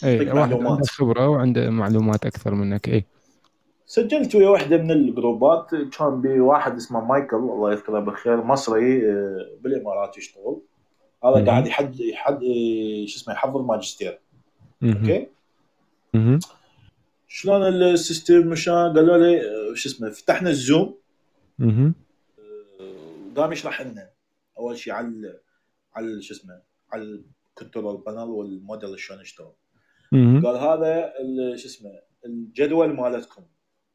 اي 0.04 0.30
واحد 0.30 0.52
عنده 0.52 0.84
خبرة 0.84 1.28
وعنده 1.28 1.70
معلومات 1.70 2.26
أكثر 2.26 2.54
منك. 2.54 2.88
اي 2.88 3.04
سجلت 3.88 4.34
ويا 4.34 4.48
واحدة 4.48 4.76
من 4.76 4.90
الجروبات. 4.90 5.70
كان 5.70 6.20
بواحد 6.20 6.76
اسمه 6.76 7.04
مايكل 7.04 7.36
الله 7.36 7.72
يذكره 7.72 8.00
بالخير 8.00 8.44
مصري 8.44 9.10
آه، 9.10 9.58
بالإمارات 9.60 10.18
يشتغل. 10.18 10.60
هذا 11.24 11.46
قاعد 11.46 11.66
يحد 11.66 12.00
يحد 12.00 12.34
آه، 12.34 13.06
شو 13.06 13.18
اسمه 13.18 13.34
يحضر 13.34 13.62
ماجستير. 13.62 14.20
أوكي؟ 14.82 15.26
شلون 17.28 17.62
ال 17.62 17.74
system 17.74 18.46
مشان 18.48 18.74
قالوا 18.74 19.16
لي 19.16 19.40
آه، 19.40 19.74
شو 19.74 19.88
اسمه 19.88 20.10
فتحنا 20.10 20.50
ال 20.50 20.58
Zoom. 20.58 20.98
قام 23.36 23.52
يشرح 23.52 23.82
لنا. 23.82 24.10
أول 24.58 24.78
شيء 24.78 24.92
على 24.92 25.40
على 25.94 26.22
شو 26.22 26.34
اسمه 26.34 26.60
على 26.92 27.02
ال 27.52 27.58
control 27.58 27.96
panel 27.96 28.28
وال 28.28 28.46
Moodle 28.46 28.98
شلون 28.98 29.20
يشتغل. 29.20 29.52
قال 30.12 30.56
هذا 30.56 31.12
شو 31.56 31.68
اسمه 31.68 31.90
الجدول 32.26 32.92
مالتكم. 32.92 33.42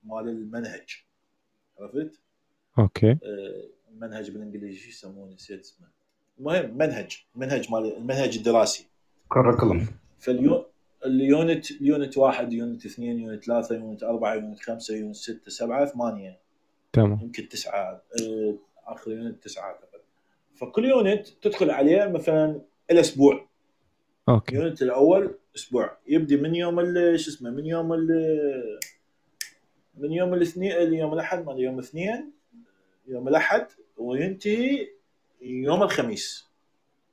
مال 0.04 0.30
المنهج. 0.30 1.04
عرفت؟ 1.80 2.20
okay. 2.80 3.18
المنهج 3.92 4.30
آه، 4.30 4.34
بالإنجليزي 4.34 4.78
شو 4.78 4.90
يسمونه؟ 4.90 5.34
نسيت 5.34 5.60
اسمه. 5.60 5.88
المهم 6.40 6.78
منهج. 6.78 7.26
منهج 7.36 7.72
مال 7.72 7.98
المنهج 7.98 8.38
الدراسي. 8.38 8.88
curriculum 9.30 9.88
فاليو 10.20 10.66
ال 11.06 11.21
unit 11.21 11.82
unit 11.82 12.18
واحد 12.18 12.54
unit 12.54 12.86
اثنين 12.86 13.20
unit 13.20 13.44
ثلاثة 13.44 13.76
unit 13.76 14.04
أربعة 14.04 14.34
unit 14.34 14.60
خمسة 14.60 14.96
unit 14.96 15.16
ستة 15.16 15.52
سبعة 15.52 15.86
ثمانية. 15.86 16.40
تمام. 16.94 17.20
يمكن 17.22 17.50
تسعة. 17.50 18.02
آه، 18.22 18.56
آخر 18.86 19.12
unit 19.12 19.44
تسعة 19.44 19.64
أعتقد. 19.64 20.00
فكل 20.56 20.86
unit 20.86 21.28
تدخل 21.28 21.70
عليه 21.70 22.08
مثلا 22.08 22.62
الأسبوع. 22.92 23.48
okay. 24.30 24.58
ال 24.58 24.63
unit 24.63 24.82
الأول 24.82 25.36
أسبوع. 25.56 25.98
يبدي 26.08 26.38
من 26.38 26.56
يوم 26.56 26.76
شو 27.16 27.32
اسمه؟ 27.32 27.50
من 27.50 27.66
يوم 27.66 27.94
من 30.02 30.12
يوم 30.12 30.34
الاثنين 30.34 30.72
اليوم 30.72 31.14
الأحد 31.14 31.46
ما 31.46 31.54
يوم 31.54 31.80
الاثنين 31.80 32.32
يوم 33.08 33.28
الأحد 33.28 33.68
وينتهي 33.98 34.88
يوم 35.42 35.84
الخميس. 35.84 36.50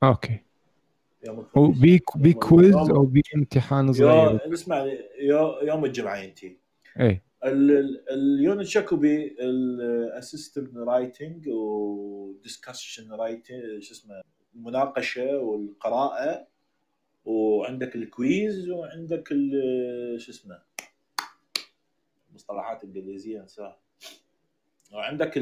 okay. 0.03 0.39
يوم 1.27 1.41
الخميس. 1.41 2.03
بي 2.17 2.33
quiz 2.33 2.75
أو 2.75 3.05
بي 3.05 3.23
امتحان 3.37 3.93
صغير. 3.93 4.55
اسمع 4.55 4.87
يوم 5.63 5.85
الجمعة 5.85 6.17
ينتهي. 6.17 6.57
اي 7.01 7.23
ال 7.45 7.69
unit 7.69 8.67
شكو 8.67 8.97
بي 8.97 9.37
ال 9.41 9.53
assignment 9.53 10.77
writing 10.77 11.49
و 11.49 11.64
discussion 11.64 13.13
writing 13.13 13.79
شو 13.79 13.95
اسمه 13.95 14.23
المناقشة 14.55 15.39
والقراءة 15.39 16.47
وعندك 17.25 17.97
ال 17.97 18.12
quiz 18.12 18.71
وعندك 18.71 19.29
شو 20.17 20.31
اسمه 20.33 20.68
مصطلحات 22.39 22.85
انجليزيه 22.85 23.41
انساها 23.41 23.79
وعندك 24.93 25.33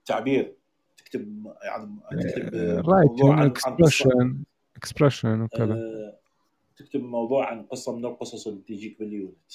التعبير 0.00 0.54
تكتب 0.96 1.52
يعني 1.64 1.98
تكتب 2.10 2.54
رايتنج 2.88 3.40
اكسبرشن 3.40 4.42
اكسبرشن 4.76 5.40
وكذا. 5.40 5.74
آه، 5.74 6.18
تكتب 6.76 7.02
موضوع 7.02 7.46
عن 7.46 7.62
قصة 7.62 7.96
من 7.96 8.04
القصص 8.04 8.46
اللي 8.46 8.60
تجيك 8.68 8.98
بال 8.98 9.13
unit. 9.13 9.52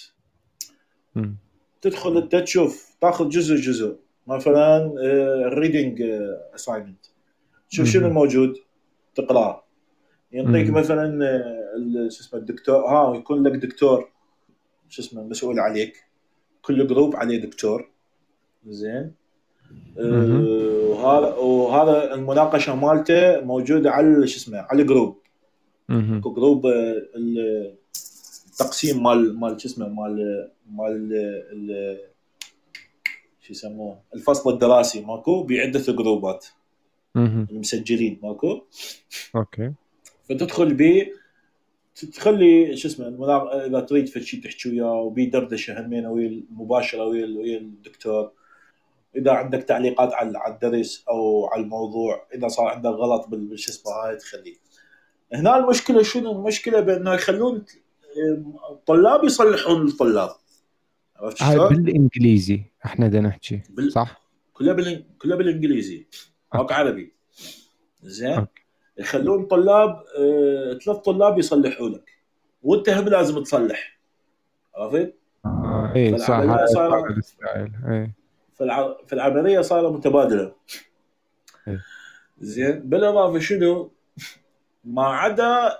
تدخل 1.82 2.18
انت 2.18 2.36
تشوف 2.36 2.96
تاخذ 3.02 3.30
جزء 3.30 3.56
جزء. 3.56 4.00
مثلا 4.28 4.94
reading 5.48 6.02
آه، 6.02 6.52
assignment 6.56 7.06
تشوف 7.70 7.88
شنو 7.88 8.08
الموجود 8.08 8.58
تقرأه. 9.16 9.64
يعطيك 10.32 10.70
مثلا 10.70 11.26
آه، 11.26 12.10
شو 12.10 12.22
اسمه 12.22 12.40
الدكتور 12.40 12.76
ها 12.76 13.16
يكون 13.16 13.44
لك 13.44 13.52
دكتور. 13.52 14.17
شو 14.89 15.01
اسمه 15.01 15.24
مسؤول 15.24 15.60
عليك. 15.60 16.03
كل 16.62 16.88
group 16.88 17.16
عليه 17.15 17.41
دكتور. 17.41 17.91
زين. 18.67 19.12
آه، 20.00 20.88
وهذا 20.89 21.36
وهذا 21.36 22.13
المناقشة 22.13 22.75
مالته 22.75 23.41
موجودة 23.41 23.91
على 23.91 24.27
شو 24.27 24.38
اسمه 24.38 24.58
على 24.58 24.84
group 24.84 25.22
اكو 25.89 26.34
group 26.34 26.66
آه، 26.65 27.01
التقسيم 28.51 29.03
مال 29.03 29.39
مال 29.39 29.62
شو 29.62 29.67
اسمه 29.67 29.88
مال 29.88 30.50
مال 30.72 31.10
شو 33.41 33.53
يسموه 33.53 34.00
الفصل 34.15 34.53
الدراسي 34.53 35.01
ماكو 35.01 35.44
بعده 35.44 35.79
group 35.80 36.35
ات 36.35 36.46
المسجلين 37.15 38.20
ماكو. 38.24 38.62
okay. 39.36 39.72
فتدخل 40.29 40.74
بيه 40.74 41.13
تخلي 42.06 42.77
شو 42.77 42.88
اسمه 42.88 43.66
إذا 43.66 43.80
تريد 43.80 44.08
في 44.08 44.24
شيء 44.24 44.44
تحكي 44.44 44.70
وياه 44.70 44.94
وبيدردشه 44.94 45.82
همين 45.82 46.06
ويا 46.06 46.44
مباشرة 46.50 47.06
ويا 47.06 47.25
ويا 47.25 47.58
الدكتور 47.58 48.32
إذا 49.16 49.32
عندك 49.32 49.63
تعليقات 49.63 50.13
على 50.13 50.54
الدرس 50.54 51.04
أو 51.10 51.46
على 51.46 51.63
الموضوع 51.63 52.27
إذا 52.34 52.48
صار 52.48 52.68
عندك 52.68 52.89
غلط 52.89 53.27
بالشو 53.27 53.72
اسمه 53.72 53.92
هاي 53.92 54.16
تخليه. 54.16 54.56
هنا 55.34 55.58
المشكلة 55.58 56.04
شنو؟ 56.04 56.32
المشكلة 56.32 56.80
بأنه 56.80 57.13
يخلون 57.13 57.66
الطلاب 58.72 59.24
يصلحون 59.24 59.88
الطلاب. 59.88 60.30
عرفت 61.16 61.38
شلون؟ 61.38 61.68
بالإنجليزي 61.70 62.62
إحنا 62.86 63.08
بدنا 63.08 63.27
نحكي 63.27 63.62
بال... 63.70 63.92
صح؟ 63.92 64.22
كلها 64.54 64.74
بال... 64.74 65.06
كلها 65.18 65.38
بالإنجليزي. 65.38 66.08
ماكو 66.54 66.74
عربي. 66.74 67.13
زين؟ 68.04 68.48
يخلون 69.00 69.46
طلاب 69.46 70.04
آه، 70.20 70.77
ثلاث 70.86 70.98
طلاب 70.98 71.39
يصلحوا 71.39 71.89
لك 71.89 72.12
وانت 72.63 72.89
هم 72.89 73.10
لازم 73.10 73.44
تصلح 73.44 74.00
عرفت؟ 74.75 75.13
اي 75.96 76.18
صح 76.18 76.66
صار 76.66 77.08
اي 77.89 78.12
في 79.08 79.13
العملية 79.13 79.62
صارت 79.62 79.94
متبادلة 79.94 80.56
إيه. 81.68 81.84
زين 82.39 82.80
بالاضافه 82.80 83.39
شنو؟ 83.39 83.92
ما 84.86 85.06
عدا 85.06 85.80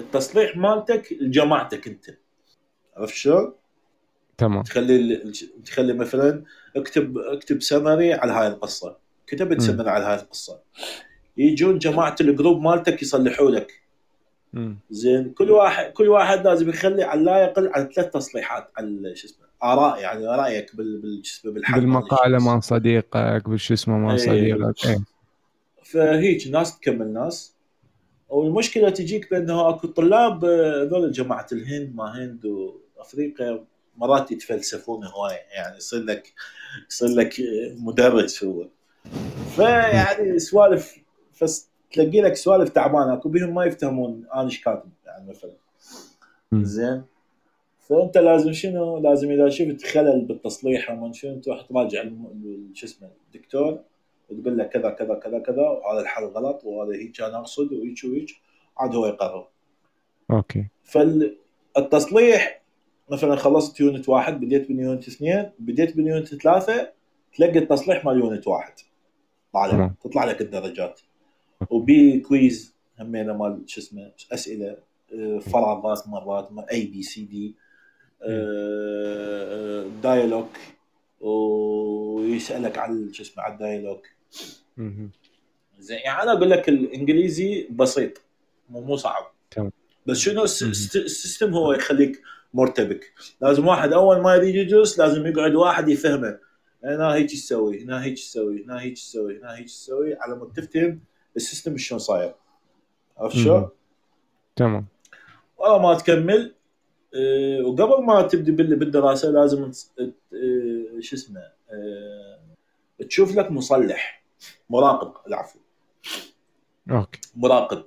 التصليح 0.00 0.56
مالتك 0.56 1.12
لجماعتك 1.20 1.88
انت 1.88 2.04
عرفت 2.96 3.14
شلون؟ 3.14 3.54
تمام 4.38 4.62
تخلي 4.62 5.32
تخلي 5.64 5.92
مثلا 5.92 6.44
اكتب 6.76 7.18
اكتب 7.18 7.62
summary 7.62 8.14
على 8.14 8.32
هاي 8.32 8.46
القصة 8.46 9.03
كتبت 9.26 9.60
summary 9.60 9.90
على 9.90 10.04
هاي 10.04 10.14
القصة. 10.14 10.60
يجون 11.36 11.78
جماعة 11.78 12.16
ال 12.20 12.27
group 12.27 12.60
مالتك 12.60 13.02
يصلحوا 13.02 13.50
لك. 13.50 13.84
زين 14.90 15.30
كل 15.30 15.50
واحد 15.50 15.92
كل 15.92 16.08
واحد 16.08 16.46
لازم 16.46 16.68
يخلي 16.68 17.02
على 17.02 17.22
لا 17.22 17.38
يقل 17.38 17.70
عن 17.74 17.88
ثلاث 17.88 18.10
تصليحات 18.10 18.70
على 18.76 19.16
شو 19.16 19.26
اسمه 19.26 19.46
آراء 19.62 20.00
يعني 20.00 20.26
رأيك 20.26 20.76
بال 20.76 21.00
بال 21.00 21.22
بالحل 21.52 21.80
بالمقالة 21.80 22.38
مع 22.38 22.60
صديقك 22.60 23.48
بالشو 23.48 23.74
اسمه 23.74 23.98
مع 23.98 24.12
إيه. 24.12 24.16
صديقك 24.16 24.86
إيه. 24.86 25.04
فهيك 25.82 26.48
ناس 26.48 26.78
تكمل 26.78 27.12
ناس. 27.12 27.54
والمشكلة 28.28 28.90
تجيك 28.90 29.30
بأنه 29.30 29.68
أكو 29.68 29.86
طلاب 29.86 30.44
هذول 30.44 31.12
جماعة 31.12 31.46
الهند 31.52 31.94
ما 31.94 32.04
هند 32.18 32.44
وأفريقيا 32.44 33.64
مرات 33.96 34.32
يتفلسفون 34.32 35.04
هوايه 35.04 35.42
يعني 35.56 35.76
يصير 35.76 36.02
لك 36.02 36.32
يصير 36.90 37.08
لك 37.08 37.34
مدرس 37.78 38.44
هو. 38.44 38.66
فيعني 39.56 40.38
سوالف 40.38 40.98
فس 41.32 41.70
تلاقي 41.92 42.20
لك 42.20 42.36
سوالف 42.36 42.68
تعبانه 42.68 43.14
أكو 43.14 43.28
بهم 43.28 43.54
ما 43.54 43.64
يفتهمون 43.64 44.26
أنا 44.34 44.44
إيش 44.44 44.64
كاتب 44.64 44.90
يعني 45.06 45.30
مثلا. 45.30 45.52
زين. 46.52 47.02
فأنت 47.88 48.18
لازم 48.18 48.52
شنو؟ 48.52 48.98
لازم 48.98 49.30
إذا 49.30 49.48
شفت 49.48 49.82
خلل 49.82 50.24
بالتصليح 50.24 50.90
أو 50.90 51.12
شنو 51.12 51.40
تروح 51.40 51.62
تراجع 51.62 52.04
شو 52.74 52.86
اسمه 52.86 53.10
الدكتور 53.26 53.80
وتقول 54.30 54.56
له 54.56 54.64
كذا 54.64 54.90
كذا 54.90 55.14
كذا 55.14 55.38
كذا 55.38 55.62
وهذا 55.62 56.00
الحل 56.00 56.24
غلط 56.24 56.64
وهذا 56.64 56.94
هيك 56.94 57.20
أنا 57.20 57.38
أقصد 57.38 57.72
وهيك 57.72 57.98
وهيك 58.04 58.30
عاد 58.78 58.94
هو 58.94 59.06
يقرر. 59.06 59.48
okay. 60.30 60.66
فالتصليح 60.84 62.62
مثلا 63.10 63.36
خلصت 63.36 63.80
unit 63.80 64.08
واحد 64.08 64.40
بديت 64.40 64.70
من 64.70 64.80
unit 64.80 65.08
اثنين 65.08 65.50
بديت 65.58 65.96
من 65.96 66.06
unit 66.06 66.34
ثلاثة 66.34 66.92
تلقى 67.36 67.58
التصليح 67.58 68.04
مال 68.04 68.18
unit 68.18 68.46
واحد. 68.46 68.72
طالع 69.54 69.94
تطلع 70.04 70.24
لك 70.24 70.40
الدرجات. 70.40 71.00
وبي 71.70 72.20
quiz 72.20 72.74
همينه 73.00 73.32
مال 73.36 73.62
شو 73.66 73.80
اسمه 73.80 74.12
أسئلة 74.32 74.76
آه، 75.14 75.38
فراغات 75.38 76.08
مرات 76.08 76.48
A 76.72 76.86
B 76.86 77.02
C 77.02 77.24
D 77.24 77.54
dialogue 80.02 80.46
ويسألك 81.20 82.78
على 82.78 83.08
شو 83.12 83.22
اسمه 83.22 83.42
على 83.42 83.52
ال 83.52 83.57
dialogue 83.57 83.98
زين 85.78 85.98
يعني 85.98 86.22
أنا 86.22 86.32
أقول 86.32 86.50
لك 86.50 86.68
الإنجليزي 86.68 87.68
بسيط 87.70 88.20
مو 88.70 88.80
مو 88.80 88.96
صعب. 88.96 89.32
تمام. 89.50 89.72
بس 90.06 90.16
شنو 90.16 90.42
ال 90.42 90.58
system 90.58 91.54
هو 91.54 91.72
يخليك 91.72 92.22
مرتبك. 92.54 93.12
لازم 93.40 93.66
واحد 93.66 93.92
أول 93.92 94.20
ما 94.20 94.34
يريد 94.34 94.54
يدرس 94.54 94.98
لازم 94.98 95.26
يقعد 95.26 95.54
واحد 95.54 95.88
يفهمه. 95.88 96.38
هنا 96.84 97.14
هيك 97.14 97.30
تسوي 97.30 97.84
هنا 97.84 98.04
هيك 98.04 98.14
تسوي 98.14 98.64
هنا 98.64 98.80
هيك 98.80 98.94
تسوي 98.94 99.38
هنا 99.38 99.56
هيك 99.56 99.66
تسوي 99.66 100.14
على 100.14 100.36
ما 100.36 100.44
تفتهم 100.56 101.00
ال 101.36 101.42
system 101.42 101.76
شلون 101.76 101.98
صاير. 101.98 102.34
عرفت 103.18 103.36
شلون؟ 103.36 103.68
تمام. 104.56 104.86
والله 105.58 105.82
ما 105.82 105.98
تكمل. 105.98 106.54
أه 107.14 107.62
وقبل 107.66 108.04
ما 108.04 108.22
تبدي 108.22 108.52
بالدراسة 108.52 109.30
لازم 109.30 109.62
أه 109.64 111.00
شو 111.00 111.16
اسمه 111.16 111.40
أه 111.40 113.04
تشوف 113.08 113.36
لك 113.36 113.50
مصلح 113.50 114.24
مراقب 114.70 115.26
العفو. 115.26 115.58
أوكي. 116.90 117.20
مراقب. 117.36 117.84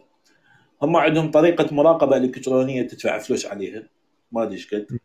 هم 0.82 0.96
عندهم 0.96 1.32
طريقة 1.32 1.76
مراقبة 1.76 2.18
إلكترونية 2.18 2.88
تدفع 2.88 3.18
فلوس 3.18 3.46
عليها. 3.46 3.90
ما 4.32 4.44
أدري 4.44 4.54
إيش 4.54 4.74
قد. 4.74 5.00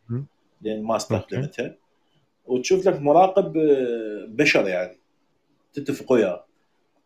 لأن 0.62 0.82
ما 0.82 0.96
أستخدمتها. 0.96 1.76
وتشوف 2.46 2.86
لك 2.88 3.00
مراقب 3.00 3.56
آه، 3.56 4.26
بشر 4.28 4.68
يعني 4.68 4.98
تتفق 5.72 6.12
وياه 6.12 6.44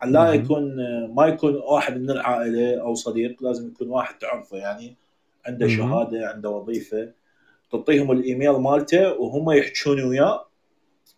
لا 0.05 0.33
يكون 0.33 0.81
آه، 0.81 1.07
ما 1.07 1.27
يكون 1.27 1.55
واحد 1.55 1.97
من 2.01 2.11
العائلة 2.11 2.81
أو 2.81 2.95
صديق 2.95 3.43
لازم 3.43 3.69
يكون 3.69 3.89
واحد 3.89 4.19
تعرفه 4.19 4.57
يعني 4.57 4.97
عنده 5.47 5.69
شهادة 5.69 6.29
عنده 6.29 6.51
وظيفة. 6.51 7.13
تعطيهم 7.73 8.13
الإيميل 8.13 8.53
مالته 8.53 9.13
وهم 9.13 9.51
يحجون 9.51 10.03
وياه 10.03 10.47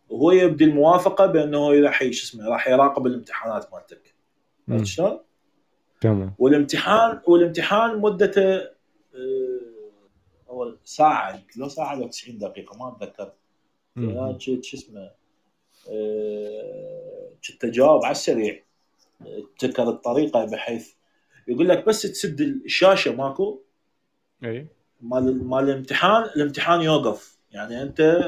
وهو 0.08 0.30
يبدي 0.30 0.64
الموافقة 0.64 1.26
بأنه 1.26 1.80
راح 1.80 2.02
شو 2.02 2.08
اسمه 2.08 2.48
راح 2.48 2.68
يراقب 2.68 3.06
الامتحانات 3.06 3.72
مالتك. 3.72 4.14
عرفت 4.68 4.84
شلون؟ 4.84 5.18
تمام. 6.00 6.34
والامتحان 6.38 7.20
والامتحان 7.26 7.98
مدته 7.98 8.54
آه، 8.54 8.70
أول 10.50 10.78
ساعة 10.84 11.42
لو 11.56 11.68
ساعة 11.68 11.94
لو 11.94 12.08
90 12.08 12.38
دقيقة 12.38 12.78
ما 12.78 12.96
أتذكر. 13.02 13.32
شو 14.38 14.60
اسمه؟ 14.76 15.10
آه، 15.90 17.30
كنت 17.48 17.64
أجاوب 17.64 18.04
على 18.04 18.12
السريع. 18.12 18.62
تذكر 19.58 19.88
الطريقة 19.88 20.44
بحيث 20.44 20.92
يقول 21.48 21.68
لك 21.68 21.86
بس 21.86 22.02
تسد 22.02 22.40
الشاشة 22.40 23.14
ماكو؟ 23.14 23.62
إي. 24.44 24.66
مال 25.00 25.48
مال 25.48 25.64
الامتحان 25.64 26.22
الامتحان 26.22 26.80
يوقف. 26.80 27.38
يعني 27.52 27.82
أنت 27.82 28.20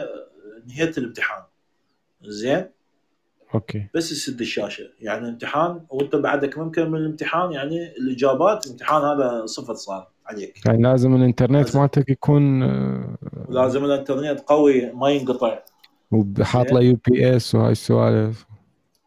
نهيت 0.67 0.99
الامتحان. 0.99 1.43
زين؟ 2.23 2.71
okay. 3.55 3.87
بس 3.95 4.11
تسد 4.11 4.41
الشاشة. 4.41 4.89
يعني 5.01 5.29
امتحان 5.29 5.87
وأنت 5.91 6.17
بعدك 6.17 6.59
ممكن 6.59 6.91
من 6.91 6.99
الامتحان 6.99 7.53
يعني 7.53 7.97
الإجابات 7.97 8.67
الامتحان 8.67 9.03
هذا 9.03 9.47
صفر 9.47 9.75
صار. 9.75 10.11
عليك. 10.31 10.67
يعني 10.67 10.83
لازم 10.83 11.17
الانترنت 11.17 11.77
مالتك 11.77 12.09
يكون 12.09 12.63
آه، 12.63 13.17
لازم 13.49 13.85
الانترنت 13.85 14.41
قوي 14.41 14.93
ما 14.93 15.09
ينقطع. 15.11 15.59
وحاط 16.11 16.73
له 16.73 16.81
UPS 16.81 17.55
وهاي 17.55 17.73
السوالف. 17.73 18.47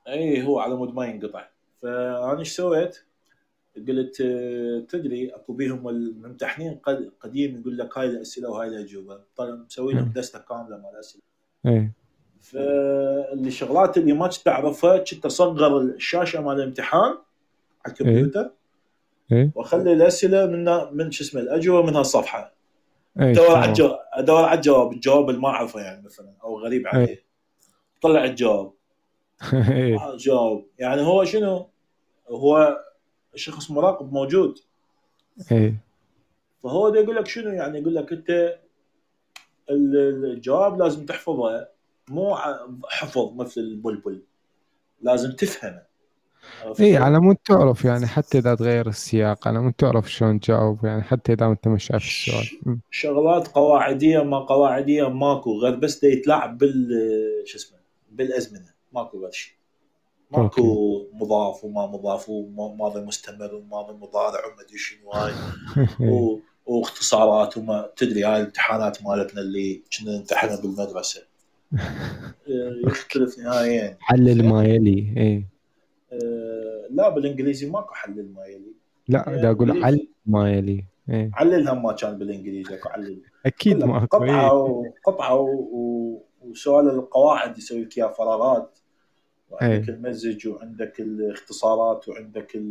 اي 0.08 0.44
هو 0.44 0.60
على 0.60 0.76
مود 0.76 0.94
ما 0.94 1.06
ينقطع. 1.06 1.48
فأنا 1.82 2.40
إيش 2.40 2.56
سويت؟ 2.56 2.98
قلت 3.88 4.22
آه، 4.22 4.80
تدري 4.90 5.30
اكو 5.30 5.54
بيهم 5.54 5.90
الممتحنين 5.90 6.80
قديم 7.22 7.60
يقول 7.60 7.78
لك 7.78 7.98
هاي 7.98 8.08
الأسئلة 8.08 8.50
وهاي 8.50 8.68
الأجوبة. 8.68 9.20
طيب 9.36 9.60
مسوي 9.66 9.94
لهم 9.94 10.12
دستة 10.16 10.40
كاملة 10.40 10.78
مال 10.78 10.92
الأسئلة. 10.94 11.24
اي 11.66 11.92
فالشغلات 12.42 13.98
اللي 13.98 14.14
ما 14.14 14.28
كنت 14.28 14.48
أعرفها 14.48 14.98
كنت 14.98 15.26
أصغر 15.26 15.78
الشاشة 15.82 16.42
مال 16.42 16.56
الامتحان 16.56 17.14
على 17.86 17.94
الكمبيوتر. 17.94 18.50
إيه. 19.34 19.52
وأخلي 19.56 19.94
الأسئلة 19.94 20.46
من 20.46 20.66
من 20.98 21.12
شو 21.12 21.24
اسمه 21.24 21.42
الأجوبة 21.42 21.88
من 21.88 21.96
هالصفحه 21.96 22.54
إيه 23.20 23.32
أدور 23.32 23.56
على 23.56 23.70
الجواب 23.70 24.00
أدور 24.14 24.44
على 24.44 24.58
الجواب 24.58 24.92
الجواب 24.92 25.30
اللي 25.30 25.42
ما 25.42 25.50
أعرفه 25.50 25.80
يعني 25.80 26.04
مثلا 26.04 26.34
أو 26.44 26.60
غريب 26.60 26.88
عليه. 26.88 27.08
إيه. 27.08 27.24
طلع 28.02 28.24
الجواب. 28.26 28.72
إيه. 29.54 30.18
جاوب 30.18 30.68
يعني 30.80 31.02
هو 31.02 31.26
شنو؟ 31.26 31.70
هو 32.30 32.78
شخص 33.36 33.72
مراقب 33.72 34.14
موجود. 34.14 34.60
إيه. 35.52 35.76
فهو 36.64 36.90
ده 36.90 37.00
يقول 37.00 37.16
لك 37.16 37.28
شنو؟ 37.28 37.50
يعني 37.50 37.80
يقول 37.80 37.96
لك 37.96 38.12
أنت 38.12 38.60
الجواب 39.70 40.82
لازم 40.82 41.06
تحفظه 41.06 41.68
مو 42.10 42.36
حفظ 42.90 43.34
مثل 43.36 43.62
البلبل. 43.62 44.22
لازم 45.02 45.32
تفهمه. 45.32 45.93
اي 46.80 46.98
على 46.98 47.20
مود 47.20 47.36
تعرف 47.36 47.86
يعني 47.86 48.08
حتى 48.08 48.38
إذا 48.38 48.56
تغير 48.56 48.88
السياق 48.88 49.48
على 49.48 49.62
مود 49.62 49.74
تعرف 49.74 50.12
شلون 50.12 50.40
تجاوب 50.40 50.86
يعني 50.86 51.04
حتى 51.04 51.34
إذا 51.34 51.46
أنت 51.46 51.68
مش 51.68 51.92
عارف 51.92 52.04
السؤال. 52.04 52.80
شغلات 52.92 53.48
قواعدية 53.48 54.24
ما 54.24 54.40
قواعدية 54.40 55.10
ماكو 55.10 55.60
غير 55.60 55.76
بس 55.76 56.04
يتلاعب 56.04 56.58
بال 56.58 56.90
شو 57.46 57.58
اسمه 57.58 57.78
بالأزمنة. 58.12 58.74
ماكو 58.94 59.22
غير 59.22 59.32
شيء 59.32 59.54
ماكو 60.32 60.62
okay. 60.62 61.08
مضاف 61.14 61.64
وما 61.64 61.88
مضاف 61.88 62.30
وماضي 62.30 63.02
مستمر 63.02 63.56
وماضي 63.56 63.94
مضارع 63.94 64.46
وما 64.46 64.62
ادري 64.62 64.78
شنو 64.78 65.12
هاي 65.12 65.34
و... 66.12 66.40
واختصارات 66.66 67.58
وما 67.58 67.90
تدري 67.98 68.24
هاي 68.24 68.42
الامتحانات 68.42 69.04
مالتنا 69.04 69.42
اللي 69.42 69.82
كنا 69.98 70.18
نمتحنها 70.18 70.62
بالمدرسة. 70.62 71.22
يختلف 72.88 73.40
نهائيا. 73.40 73.98
حلل 74.00 74.46
ما 74.50 74.64
يلي 74.64 75.14
اي 75.18 75.38
آه، 75.38 75.53
لا 76.90 77.10
بالإنجليزي 77.10 77.70
ماكو 77.70 77.94
حلل 77.94 78.34
ما 78.34 78.46
يلي 78.46 78.74
لا 79.08 79.42
دا 79.42 79.52
أقول 79.52 79.84
حل 79.84 80.08
ما 80.26 80.52
يلي 80.52 80.86
إيه. 81.10 81.32
عللها 81.34 81.74
ما 81.74 81.94
كان 81.94 82.18
بالإنجليزي 82.18 82.76
أكو 82.76 82.90
علل. 82.90 83.22
أكيد 83.46 83.84
ما 83.84 84.06
قطعة 84.06 84.54
وقطعه 84.54 85.42
وسؤال 86.42 86.90
القواعد 86.90 87.58
يسوي 87.58 87.84
لك 87.84 87.98
اياها 87.98 88.08
فراغات. 88.08 88.80
وعندك 89.50 89.90
إيه. 89.90 89.96
المزج 89.96 90.48
وعندك 90.48 91.00
الاختصارات 91.00 92.10
وعندك 92.10 92.62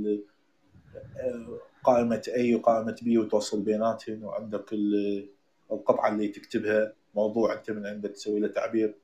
قائمة 1.84 2.22
A 2.28 2.54
وقائمة 2.54 2.96
B 3.04 3.16
وتوصل 3.16 3.62
بيناتهم 3.62 4.24
وعندك 4.24 4.74
القطعة 5.72 6.08
اللي 6.08 6.28
تكتبها 6.28 6.92
موضوع 7.14 7.54
أنت 7.54 7.70
من 7.70 7.86
عندك 7.86 8.10
تسوي 8.10 8.40
له 8.40 8.48
تعبير. 8.48 8.94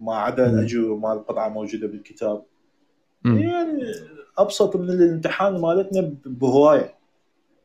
ما 0.00 0.16
عدا 0.16 0.50
الأجوبة 0.50 0.96
مال 0.96 1.16
القطعة 1.16 1.48
موجودة 1.48 1.86
بالكتاب. 1.86 2.42
يعني 3.58 3.82
أبسط 4.38 4.76
من 4.76 4.90
الامتحان 4.90 5.60
مالتنا 5.60 6.14
بهواية. 6.26 6.94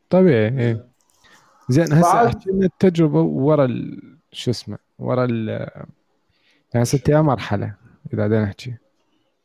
طبيعي 0.10 0.60
إيه. 0.60 0.88
زين 1.70 1.94
هسه 1.94 2.28
أحكي 2.28 2.52
لنا 2.52 2.66
التجربة 2.66 3.22
ورا 3.22 3.68
شو 4.32 4.52
اسمه 4.52 4.78
ورا 5.00 5.26
ال 5.26 5.50
يعني 6.74 6.84
هسه 6.84 7.00
يا 7.10 7.22
مرحلة 7.22 7.76
إذا 8.14 8.28
بدنا 8.28 8.44
نحكي. 8.44 8.76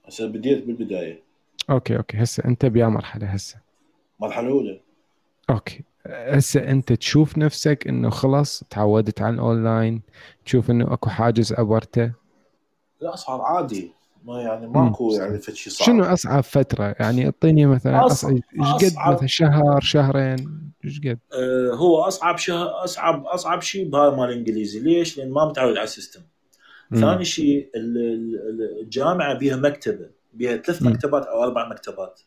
هسه 0.07 0.29
بديت 0.29 0.67
بالبداية. 0.67 1.23
okay 1.71 1.97
okay 1.97 2.23
هسه 2.23 2.45
أنت 2.45 2.67
بيا 2.67 2.87
مرحلة 2.87 3.27
هسه. 3.27 3.57
مرحلة 4.21 4.49
أولى. 4.49 4.81
okay. 5.51 5.85
هسه 6.07 6.71
أنت 6.71 6.93
تشوف 6.93 7.39
نفسك 7.39 7.89
إنه 7.89 8.11
خلاص 8.11 8.65
تعودت 8.71 9.23
على 9.23 9.35
الأونلاين 9.35 10.03
تشوف 10.45 10.71
إنه 10.71 10.93
أكو 10.93 11.11
حاجز 11.11 11.53
عبرته 11.53 12.13
لا 13.01 13.17
صار 13.17 13.41
عادي. 13.41 13.93
ما 14.29 14.43
يعني 14.43 14.67
ماكو 14.67 15.12
يعني 15.12 15.38
فد 15.38 15.55
شيء 15.55 15.73
صعب. 15.73 15.87
شنو 15.87 16.05
أصعب 16.05 16.43
فترة؟ 16.43 16.95
يعني 17.01 17.25
اعطيني 17.25 17.67
مثلا 17.67 18.07
اصعب 18.07 18.33
إيش 18.33 18.95
قد 18.95 19.12
مثلا 19.12 19.27
شهر 19.27 19.81
شهرين؟ 19.81 20.71
إيش 20.85 21.01
قد؟ 21.01 21.19
آه 21.33 21.75
هو 21.75 21.99
أصعب 21.99 22.38
شهر 22.38 22.85
اصعب 22.85 23.27
أصعب 23.27 23.62
شيء 23.62 23.88
بهاي 23.88 24.17
مال 24.17 24.29
الانجليزي 24.29 24.81
ليش؟ 24.81 25.19
لأن 25.19 25.31
ما 25.31 25.49
متعود 25.49 25.77
على 25.77 25.85
ال 25.85 25.89
system. 25.89 26.21
ثاني 26.95 27.25
شيء 27.25 27.71
الجامعة 28.83 29.35
بيها 29.35 29.57
مكتبة. 29.57 30.11
بيها 30.35 30.57
ثلاث 30.57 30.83
مكتبات 30.83 31.27
أو 31.27 31.43
أربع 31.43 31.69
مكتبات. 31.69 32.21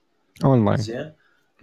أونلاين. 0.44 0.78
زين؟ 0.78 1.12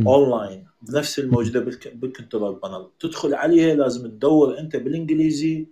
أونلاين. 0.07 0.67
بنفس 0.83 1.19
الموجودة 1.19 1.61
بال 1.95 2.09
control 2.09 2.61
panel. 2.63 2.87
تدخل 3.01 3.35
عليها 3.35 3.75
لازم 3.75 4.09
تدور 4.09 4.59
أنت 4.59 4.77
بالإنجليزي. 4.77 5.67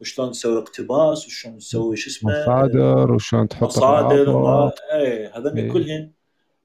وشلون 0.00 0.30
تسوي 0.30 0.58
اقتباس 0.58 1.26
وشلون 1.26 1.58
تسوي 1.58 1.96
شو 1.96 2.10
اسمه 2.10 2.42
مصادر 2.42 3.12
وشلون 3.12 3.48
تحط 3.48 3.62
مصادر 3.62 4.32
ما 4.32 4.72
إيه 4.92 5.38
هذول 5.38 5.58
إيه. 5.58 5.72
كلهن 5.72 6.10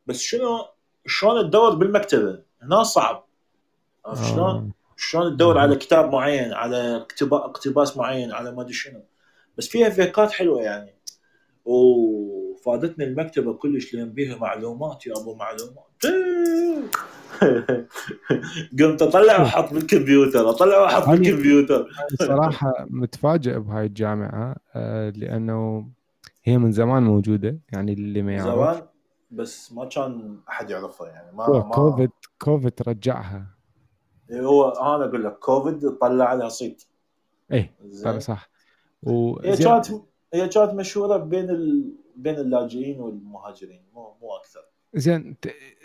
بس 0.07 0.19
شنو 0.19 0.65
شلون 1.05 1.47
تدور 1.47 1.75
بالمكتبة 1.75 2.39
هنا 2.61 2.83
صعب 2.83 3.25
عرفت 4.05 4.21
آه. 4.21 4.33
شلون؟ 4.33 4.71
شلون 4.97 5.35
تدور 5.35 5.57
على 5.57 5.75
كتاب 5.75 6.11
معين 6.11 6.53
على 6.53 7.05
اقتباس 7.21 7.97
معين 7.97 8.31
على 8.31 8.51
ما 8.51 8.61
أدري 8.61 8.73
شنو 8.73 9.03
بس 9.57 9.67
فيها 9.67 9.89
فيكات 9.89 10.31
حلوة 10.31 10.61
يعني 10.61 10.95
وفادتني 12.65 13.05
المكتبة 13.05 13.53
كلش 13.53 13.93
لأن 13.93 14.09
بيها 14.09 14.37
معلومات 14.37 15.07
يا 15.07 15.13
أبو 15.21 15.35
معلومات. 15.35 15.85
قمت 18.79 19.01
أطلع 19.01 19.41
وأحط 19.41 19.73
بالكمبيوتر 19.73 20.49
أطلع 20.49 20.81
وأحط 20.81 21.09
بالكمبيوتر. 21.09 21.87
صراحة 22.19 22.85
متفاجئ 22.89 23.59
بهاي 23.59 23.85
الجامعة 23.85 24.55
آه، 24.75 25.09
لأنه 25.09 25.89
هي 26.43 26.57
من 26.57 26.71
زمان 26.71 27.03
موجودة 27.03 27.59
يعني 27.73 27.93
اللي 27.93 28.21
ما 28.21 28.33
يعرف. 28.33 28.55
زمان؟ 28.55 28.87
بس 29.31 29.71
ما 29.71 29.85
كان 29.85 30.39
أحد 30.49 30.69
يعرفها 30.69 31.07
يعني 31.07 31.35
ما, 31.35 31.49
ما 31.49 31.59
كوفيد 31.59 32.11
كوفيد 32.41 32.73
رجعها. 32.87 33.45
إيه، 34.31 34.41
هو 34.41 34.69
أنا 34.69 35.05
أقول 35.05 35.23
لك 35.23 35.39
كوفيد 35.39 35.89
طلع 35.89 36.25
عليها 36.25 36.49
صيت. 36.49 36.83
إيه 37.51 37.75
صح. 38.19 38.49
و 39.03 39.39
هي 39.39 39.57
كانت 39.57 39.87
هي 40.33 40.47
كانت 40.47 40.73
مشهورة 40.73 41.17
بين 41.17 41.49
ال... 41.49 41.91
بين 42.17 42.35
اللاجئين 42.35 42.99
والمهاجرين 43.01 43.81
مو 43.93 44.13
مو 44.21 44.35
أكثر. 44.35 44.59
زين 44.93 45.35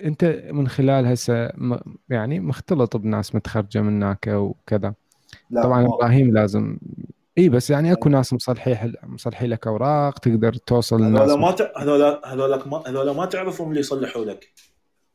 أنت 0.05 0.25
من 0.51 0.69
خلال 0.69 1.07
هسه 1.07 1.53
يعني 2.09 2.41
مختلط 2.41 2.97
بناس 2.97 3.35
متخرجة 3.35 3.81
من 3.81 4.03
هناك 4.03 4.27
وكذا. 4.27 4.95
طبعا 5.55 5.87
إبراهيم 5.87 6.35
لازم 6.35 6.79
إي 7.39 7.49
بس 7.49 7.71
يعني 7.71 7.93
أكو 7.93 8.09
ناس 8.09 8.33
مصلحي 8.33 8.93
مصلحي 9.03 9.47
لك 9.47 9.67
أوراق 9.67 10.19
تقدر 10.19 10.55
توصل 10.55 11.03
للناس 11.03 11.23
هذول 11.23 11.41
ما 11.41 11.55
هذول 11.77 12.21
هذول 12.25 12.63
ما 12.67 12.83
هذول 12.87 13.17
ما 13.17 13.27
تعرفهم 13.27 13.69
اللي 13.69 13.81
يصلحوا 13.81 14.25
لك. 14.25 14.53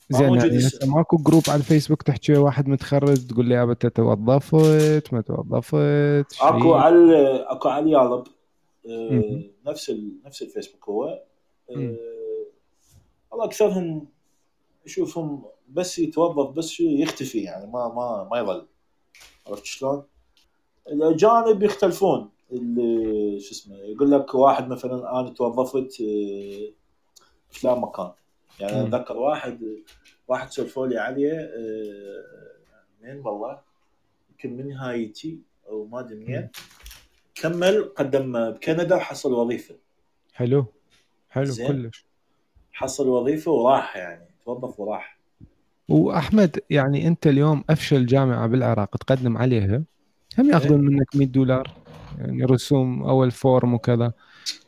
زين 0.10 0.36
يعني 0.36 0.60
ماكو 0.86 1.18
group 1.18 1.44
على 1.50 1.58
الفيسبوك 1.58 2.02
تحكي 2.02 2.38
واحد 2.38 2.68
متخرج 2.68 3.28
تقول 3.28 3.46
لي 3.46 3.64
انت 3.64 3.88
توظفت 3.88 5.14
ما 5.14 5.22
توظفت 5.22 6.42
أكو 6.42 6.74
على 6.74 7.46
أكو 7.50 7.70
على 7.70 7.92
يالب 7.92 8.12
آه 8.12 8.35
نفس 9.66 9.90
ال... 9.90 10.14
نفس 10.26 10.42
الفيسبوك 10.42 10.90
هو. 10.90 11.24
آه 11.70 11.96
والله 13.32 13.46
أكثرهم 13.46 14.08
اشوفهم 14.86 15.46
بس 15.70 16.00
يتوظف 16.00 16.50
بس 16.52 16.80
يختفي 16.80 17.40
يعني 17.40 17.68
ما 17.68 17.88
ما 17.88 18.28
ما 18.32 18.40
يظل. 18.40 18.68
عرفت 19.48 19.66
شلون؟ 19.66 20.04
الأجانب 20.88 21.64
يختلفون. 21.64 22.30
اللي 22.52 23.40
شو 23.40 23.52
اسمه 23.52 23.76
يقول 23.78 24.12
لك 24.12 24.36
واحد 24.36 24.68
مثلا 24.68 25.20
أنا 25.20 25.30
توظفت 25.30 26.02
آه، 26.02 26.72
في 27.50 27.60
فلان 27.60 27.80
مكان. 27.80 28.12
يعني 28.60 28.82
أتذكر 28.82 29.18
واحد 29.18 29.84
واحد 30.28 30.52
سولفوا 30.52 30.88
لي 30.88 30.98
عليه 30.98 31.34
آه، 31.34 32.24
منين 33.02 33.26
والله 33.26 33.62
يمكن 34.30 34.58
من 34.58 34.72
هايتي 34.72 35.40
أو 35.70 35.86
ما 35.86 36.00
أدري 36.00 36.16
منين 36.16 36.50
كمل 37.36 37.92
قدم 37.96 38.52
بكندا 38.52 38.96
وحصل 38.96 39.34
وظيفة. 39.34 39.76
حلو. 40.34 40.66
حلو 41.30 41.54
كلش. 41.68 42.06
حصل 42.72 43.08
وظيفة 43.08 43.52
وراح 43.52 43.98
يعني 43.98 44.26
توظف 44.46 44.80
وراح. 44.80 45.20
وأحمد 45.90 46.60
يعني 46.70 47.08
أنت 47.08 47.28
اليوم 47.28 47.64
أفشل 47.70 48.06
جامعة 48.06 48.48
بالعراق 48.48 48.98
تقدم 48.98 49.38
عليها 49.38 49.84
هم 50.40 50.50
ياخذون 50.50 50.88
إيه. 50.88 50.96
منك 50.96 51.16
100 51.16 51.28
دولار؟ 51.28 51.72
يعني 52.18 52.44
رسوم 52.46 53.04
أول 53.04 53.32
فورم 53.32 53.74
وكذا. 53.74 54.14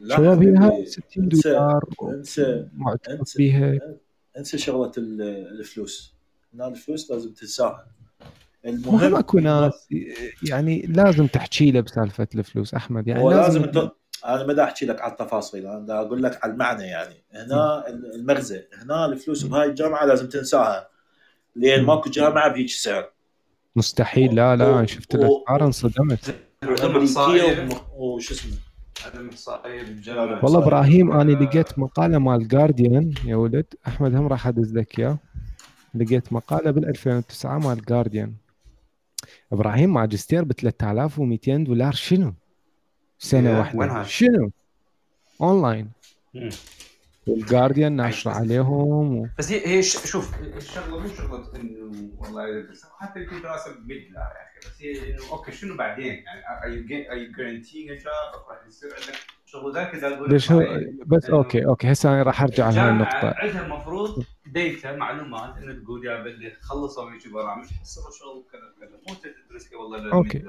شباب 0.10 0.44
هي 0.44 0.86
60 0.86 1.28
دولار 1.28 1.84
انسى 2.04 2.68
انسى 3.10 3.80
انسى 4.38 4.58
شغلة 4.58 4.92
الفلوس. 4.98 6.14
هنا 6.54 6.68
الفلوس 6.68 7.12
لازم 7.12 7.34
تنساها 7.34 7.88
المهم 8.68 9.16
اكو 9.16 9.40
ناس 9.40 9.88
يعني 10.50 10.82
لازم 10.82 11.28
تحكي 11.28 11.72
له 11.72 11.82
بسالفة 11.82 12.28
الفلوس 12.36 12.74
أحمد. 12.74 13.08
يعني 13.08 13.22
هو 13.22 13.32
لازم, 13.32 13.66
لازم 13.66 13.90
أنا 14.26 14.44
ما 14.44 14.64
أحكي 14.64 14.86
لك 14.86 15.02
على 15.02 15.12
التفاصيل 15.12 15.68
أنا 15.68 16.00
أقول 16.00 16.24
لك 16.24 16.40
على 16.44 16.54
المعنى 16.54 16.84
يعني. 16.84 17.16
هنا 17.34 17.88
المغزى 18.16 18.62
هنا 18.82 19.06
الفلوس 19.06 19.44
بهاي 19.44 19.68
الجامعة 19.68 20.06
لازم 20.06 20.30
تنساها 20.30 20.88
لأن 21.56 21.84
ماكو 21.84 22.10
جامعة 22.10 22.54
بهيك 22.54 22.70
سعر. 22.70 23.10
مستحيل 23.76 24.36
لا 24.36 24.56
لا 24.56 24.78
أنا 24.80 24.86
شفت 24.86 25.16
الاسعار 25.16 25.66
انصدمت. 25.66 26.36
وش 27.98 28.32
اسمه؟ 28.32 28.58
والله 30.44 30.64
إبراهيم 30.64 31.12
أنا 31.12 31.32
لقيت 31.32 31.80
مقالة 31.80 32.18
مال 32.18 32.48
جارديان 32.48 33.14
يا 33.26 33.36
ولد. 33.36 33.66
أحمد 33.88 34.16
هم 34.16 34.28
راح 34.28 34.48
أدز 34.48 34.74
لك 34.74 35.00
إياه. 35.00 35.18
لقيت 35.96 36.34
مقالة 36.34 36.72
بال 36.72 36.90
2009 36.90 37.60
مال 37.60 37.82
جارديان 37.86 38.34
إبراهيم 39.52 39.94
ماجستير 39.94 40.44
ب 40.44 40.52
3200 40.52 41.58
دولار. 41.64 41.92
شنو؟ 41.94 42.34
سنة 43.20 43.60
واحدة. 43.60 44.04
شنو؟ 44.04 44.52
أونلاين. 45.42 45.92
وال 47.28 47.41
Guardian 47.41 47.92
ناشر 47.92 48.30
عليهم 48.30 49.18
و... 49.18 49.28
بس 49.38 49.52
هي 49.52 49.68
هي 49.68 49.84
شوف 49.84 50.40
الشغلة 50.58 51.00
مو 51.00 51.08
شغلة 51.08 51.46
إنه 51.56 52.10
والله 52.18 52.64
حتى 53.00 53.20
يكون 53.20 53.42
دراسة 53.42 53.74
بميد 53.80 54.12
لا 54.12 54.20
يا 54.20 54.26
أخي. 54.26 54.70
بس 54.70 54.82
هي 54.82 55.16
إنه 55.16 55.32
okay 55.32 55.52
شنو 55.52 55.78
بعدين؟ 55.78 56.06
يعني 56.14 56.64
اي 56.64 57.12
اي 57.12 57.32
guarantee 57.38 57.88
راح 57.90 58.68
يصير 58.68 58.90
عندك 58.94 59.16
شغل 59.46 59.74
ذاك 59.74 59.92
ليش 60.28 60.52
هو 60.52 60.68
بس 61.06 61.30
okay 61.30 61.66
okay 61.66 61.92
هسه 61.92 62.10
أنا 62.10 62.24
راح 62.24 62.42
أرجع 62.42 62.66
على 62.66 62.90
النقطة. 62.90 63.34
عندها 63.42 63.62
المفروض 63.62 64.26
data 64.54 64.96
معلومات 64.96 65.58
انه 65.58 65.84
تقول 65.84 66.06
يا 66.06 66.24
بلي 66.24 66.54
خلصوا 66.62 67.12
يجي 67.12 67.30
برامج 67.30 67.66
حصلوا 67.82 68.12
شغل 68.12 68.44
كذا 68.52 68.88
كذا. 68.88 68.98
مو 69.08 69.14
تدرس 69.14 69.74
والله 69.74 70.14
okay. 70.14 70.44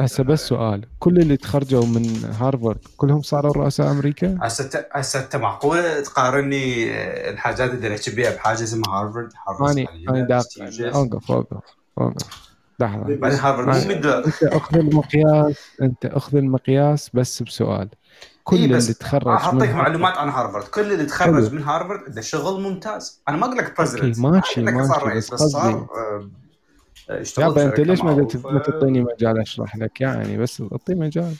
هسه 0.00 0.24
بس 0.24 0.48
سؤال. 0.48 0.86
كل 0.98 1.18
اللي 1.18 1.36
تخرجوا 1.36 1.86
من 1.86 2.24
هارفارد 2.24 2.78
كلهم 2.96 3.22
صاروا 3.22 3.52
رؤساء 3.52 3.90
أمريكا؟ 3.90 4.38
هسه 4.42 4.86
هسه 4.92 5.24
أنت 5.24 5.36
معقوله 5.36 6.00
تقارني 6.00 6.90
الحاجات 7.30 7.70
اللي 7.70 7.88
نحكي 7.88 8.10
بها 8.10 8.34
بحاجة 8.34 8.62
اسمها 8.62 9.00
هارفارد؟ 9.00 9.32
هارفارد 9.48 9.86
أنا 10.08 10.20
أنا 10.20 10.42
أوقف 10.94 11.30
أوقف 11.30 11.62
أوقف. 11.98 12.54
لحظة. 12.80 13.16
بعدين 13.16 13.38
هارفارد 13.38 13.68
مو 13.68 13.94
أنت 14.26 14.42
أخذ 14.44 14.76
المقياس 14.76 15.70
أنت 15.82 16.06
أخذ 16.06 16.36
المقياس 16.36 17.10
بس 17.14 17.42
بسؤال. 17.42 17.88
كل 18.44 18.56
إيه 18.56 18.64
اللي 18.64 18.80
تخرج 18.80 19.26
أعطيك 19.26 19.70
معلومات 19.70 20.16
عن 20.16 20.28
هارفارد. 20.28 20.64
كل 20.64 20.92
اللي 20.92 21.06
تخرج 21.06 21.54
من 21.54 21.62
هارفارد 21.62 22.14
ده 22.14 22.20
شغل 22.20 22.62
ممتاز. 22.62 23.22
أنا 23.28 23.36
ما 23.36 23.46
أقول 23.46 23.56
لك 23.58 23.76
president 23.78 24.18
ماشي 24.18 24.62
ماشي 24.62 25.18
بس 25.18 25.42
صار 25.42 25.86
يابا 27.38 27.64
أنت 27.64 27.80
ليش 27.80 28.00
ما 28.00 28.28
ما 28.44 28.58
تعطيني 28.58 29.00
مجال 29.00 29.40
أشرح 29.40 29.76
لك؟ 29.76 30.00
يعني 30.00 30.36
بس 30.38 30.62
أعطي 30.72 30.94
مجال. 30.94 31.34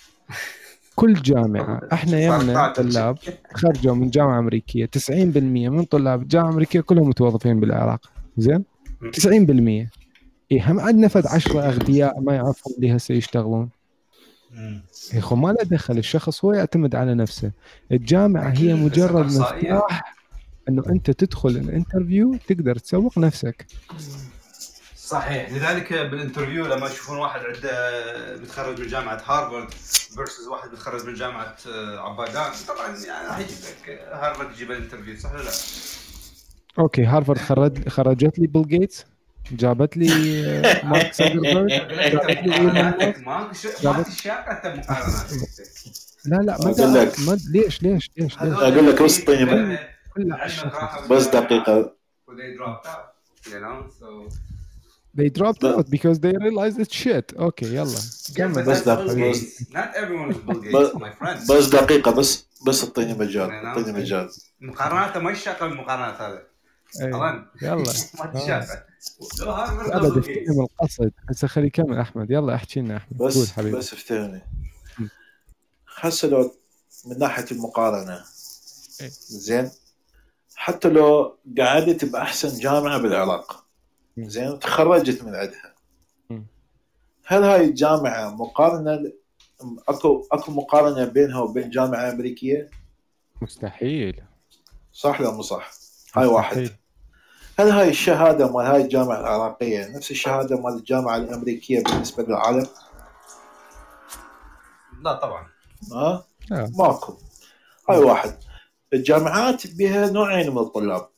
كل 0.97 1.15
جامعة 1.15 1.81
إحنا 1.93 2.21
يمنا 2.21 2.73
طلاب 2.73 3.19
خرجوا 3.55 3.95
من 3.95 4.11
جامعة 4.11 4.39
أمريكية. 4.39 4.87
90% 4.87 5.11
من 5.71 5.85
طلاب 5.85 6.23
الجامعة 6.23 6.49
الامريكية 6.49 6.81
كلهم 6.81 7.09
متوظفين 7.09 7.61
بالعراق. 7.61 8.11
زين؟ 8.37 8.65
90% 9.03 9.89
اي 10.53 10.61
هم 10.61 10.81
عندنا 10.81 11.09
فد 11.09 11.27
10 11.27 11.61
اغبياء 11.61 12.21
ما 12.21 12.35
يعرفون 12.35 12.73
اللي 12.77 12.97
هسه 12.97 13.15
يشتغلون 13.15 13.69
يا 15.13 15.19
اخو 15.19 15.37
ما 15.37 15.49
له 15.49 15.63
دخل 15.65 15.99
الشخص 15.99 16.45
هو 16.45 16.53
يعتمد 16.53 16.95
على 16.95 17.15
نفسه. 17.15 17.53
الجامعة 17.93 18.49
هي 18.49 18.75
مجرد 18.75 19.27
مفتاح 19.27 20.15
إنه 20.69 20.83
أنت 20.89 21.11
تدخل 21.11 21.49
ال 21.49 21.58
interview 21.58 22.37
تقدر 22.49 22.79
تسوق 22.79 23.19
نفسك. 23.19 23.67
صحيح. 24.97 25.51
لذلك 25.53 25.93
بال 25.93 26.06
interview 26.06 26.67
لما 26.67 26.87
يشوفون 26.87 27.19
واحد 27.19 27.41
عنده 27.41 28.37
متخرج 28.43 28.81
من 28.81 28.87
جامعة 28.87 29.23
هارفارد 29.27 29.71
versus 30.15 30.47
واحد 30.49 30.69
متخرج 30.73 31.07
من 31.07 31.15
جامعة 31.15 31.57
آه، 31.69 31.99
عبادان 31.99 32.53
طبعا 32.69 32.97
يعني 33.07 33.29
راح 33.29 33.39
يجيب 33.39 33.57
لك 33.59 34.09
هارفارد 34.13 34.53
يجيب 34.53 34.71
ال 34.71 34.76
interview 34.76 35.17
صح 35.17 35.33
ولا 35.33 35.43
لا؟ 35.43 35.51
okay 36.79 37.05
هارفارد 37.05 37.39
خرج 37.39 37.89
خرجت 37.89 38.39
لي 38.39 38.47
بيل 38.47 38.69
جيتس. 38.69 39.07
جابت 39.53 39.97
لي 39.97 40.11
آه، 40.47 40.85
مارك 40.87 41.13
زكربرج 41.15 41.69
جابت 41.69 42.31
لي 42.31 42.55
إيلون 42.55 42.73
ماسك 42.75 43.25
مقارنات 43.27 43.67
لا 46.25 46.37
لا 46.37 46.59
ما 46.59 46.71
أقول 46.71 46.95
لك. 46.95 47.21
ما 47.21 47.39
ليش 47.51 47.83
ليش 47.83 47.83
ليش؟ 47.83 48.11
ليش 48.17 48.39
أقول 48.39 48.87
لك 48.91 49.03
بس 49.03 49.21
طيب. 49.21 49.79
كلها 50.15 51.07
بس 51.11 51.27
دقيقة. 51.27 51.95
They 52.31 52.59
dropped 52.59 52.87
out, 52.87 53.51
you 53.53 53.61
know, 53.61 53.91
so 54.01 54.07
they 55.19 55.29
dropped 55.39 55.63
لا. 55.63 55.77
out 55.77 55.87
because 55.91 56.19
they 56.19 56.33
realized 56.45 56.79
it's 56.81 56.95
shit. 57.05 57.39
أوكي 57.39 57.67
يلا 57.75 57.87
Yeah, 57.87 58.33
but 58.33 58.37
كمل 58.37 58.63
بس 58.65 58.83
that's 58.83 58.87
دقيقة، 58.89 59.07
Bill 59.15 59.31
بس- 59.31 59.41
Gates. 59.41 59.67
Not 59.73 59.97
everyone 59.97 60.35
is 60.35 60.39
Bill 60.49 61.51
بس- 61.51 61.69
دقيقة 61.69 62.11
اعطيني 62.85 63.15
مجال 63.15 63.51
اعطيني 63.51 63.93
مجال 63.93 64.31
مقارناته 64.61 65.21
ما 65.21 65.31
يشاقة 65.31 65.67
المقارنات 65.67 66.21
هذا. 66.21 66.43
إيه. 67.01 67.09
يلا. 67.63 67.83
ما 68.19 68.27
بيل 68.27 70.19
افتهم 70.19 70.61
القصد 70.61 71.13
هسه 71.31 71.49
خلي 71.49 71.67
يكمل 71.67 71.99
أحمد. 71.99 72.31
يلا 72.31 72.55
احكي 72.55 72.81
لنا 72.81 72.97
أحمد. 72.97 73.19
قول 73.19 73.29
بس 73.29 73.51
حبيبي. 73.51 73.77
بس 73.77 73.93
افتهمني. 73.93 74.43
هسه 75.97 76.29
لو 76.29 76.55
من 77.07 77.19
ناحية 77.19 77.47
المقارنة. 77.53 78.25
إيه. 79.01 79.09
زين. 79.29 79.71
حتى 80.55 80.89
لو 80.89 81.39
قعدت 81.59 82.05
بأحسن 82.05 82.61
جامعة 82.61 82.99
بالعراق. 82.99 83.67
زين. 84.19 84.59
تخرجت 84.59 85.23
من 85.23 85.35
عندها. 85.35 85.75
هل 87.27 87.43
هاي 87.43 87.65
الجامعة 87.65 88.31
مقارنة؟ 88.31 89.13
اكو 89.89 90.27
أكو 90.33 90.53
مقارنة 90.53 91.05
بينها 91.05 91.41
وبين 91.41 91.71
جامعة 91.71 92.11
أمريكية؟ 92.11 92.71
مستحيل. 93.43 94.23
صح 94.93 95.21
ولا 95.21 95.31
مو 95.31 95.43
صح؟ 95.43 95.71
هاي 96.17 96.27
واحد. 96.27 96.71
هل 97.59 97.69
هاي 97.69 97.89
الشهادة 97.89 98.53
مال 98.53 98.67
هاي 98.67 98.83
الجامعة 98.83 99.21
العراقية 99.21 99.97
نفس 99.97 100.11
الشهادة 100.11 100.61
مال 100.61 100.75
الجامعة 100.75 101.17
الأمريكية 101.17 101.83
بالنسبة 101.83 102.23
للعالم؟ 102.23 102.67
لا 105.05 105.13
طبعا 105.13 105.47
ها؟ 105.93 106.27
لا. 106.51 106.73
ماكو 106.79 107.17
هاي 107.89 107.99
واحد 107.99 108.39
الجامعات 108.93 109.67
بها 109.77 110.11
نوعين 110.11 110.51
من 110.51 110.59
الطلاب 110.59 111.09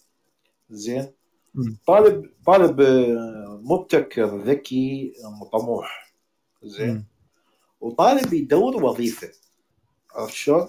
زين. 0.71 1.13
طالب 1.87 2.31
طالب 2.47 2.81
آه، 2.81 3.61
مبتكر 3.65 4.37
ذكي 4.37 5.13
طموح 5.53 6.13
زين. 6.63 7.07
وطالب 7.81 8.33
يدور 8.33 8.85
وظيفة 8.85 9.29
عرفت 10.15 10.35
شلون؟ 10.35 10.69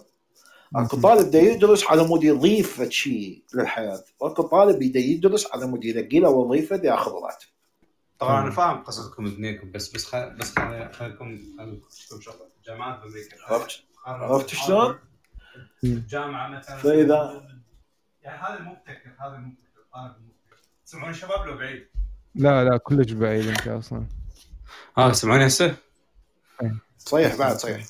اكو. 0.76 1.02
طالب 1.02 1.32
دا 1.32 1.40
يدرس 1.40 1.84
على 1.84 2.04
مود 2.08 2.24
يضيف 2.24 2.82
شيء 2.90 3.44
للحياة، 3.54 4.04
واكو 4.20 4.42
طالب 4.42 4.92
دا 4.92 5.00
يدرس 5.00 5.48
على 5.54 5.66
مود 5.68 5.86
يلقي 5.86 6.20
له 6.20 6.30
وظيفه 6.30 6.76
دا 6.76 6.88
ياخذ 6.90 7.12
راتب. 7.12 7.48
طبعا 8.20 8.44
أنا. 8.44 8.52
فاهم 8.52 8.84
قصدكم 8.84 9.26
اثنينكم 9.26 9.72
بس 9.72 9.90
بس 9.96 10.06
خل... 10.06 10.30
بس 10.40 10.56
خل- 10.60 10.94
خليكم 10.94 11.40
خليكم 11.58 12.20
شغله 12.22 12.48
جامعات 12.68 13.00
بامريكا 13.04 13.38
عرفت؟ 13.48 13.84
عرفت 14.06 14.48
شلون؟ 14.50 15.00
جامعة 15.84 16.48
مثلا 16.50 16.78
فإذا- 16.82 17.42
يعني 18.22 18.42
هذا 18.42 18.60
المبتكر 18.60 19.10
هذا 19.20 19.36
المبتكر 19.36 19.82
طالب 19.94 20.16
المبتكر 20.16 20.58
تسمعون 20.86 21.14
شباب 21.14 21.48
لو 21.48 21.58
بعيد 21.58 21.88
لا 22.36 22.64
لا 22.64 22.78
كلش 22.78 23.12
بعيد 23.12 23.48
أنت 23.48 23.68
أصلا 23.68 24.06
آه 24.98 25.12
تسمعوني 25.12 25.48
هسه؟ 25.48 25.76
صيح 26.98 27.36
بعد 27.36 27.58
صيح. 27.58 27.84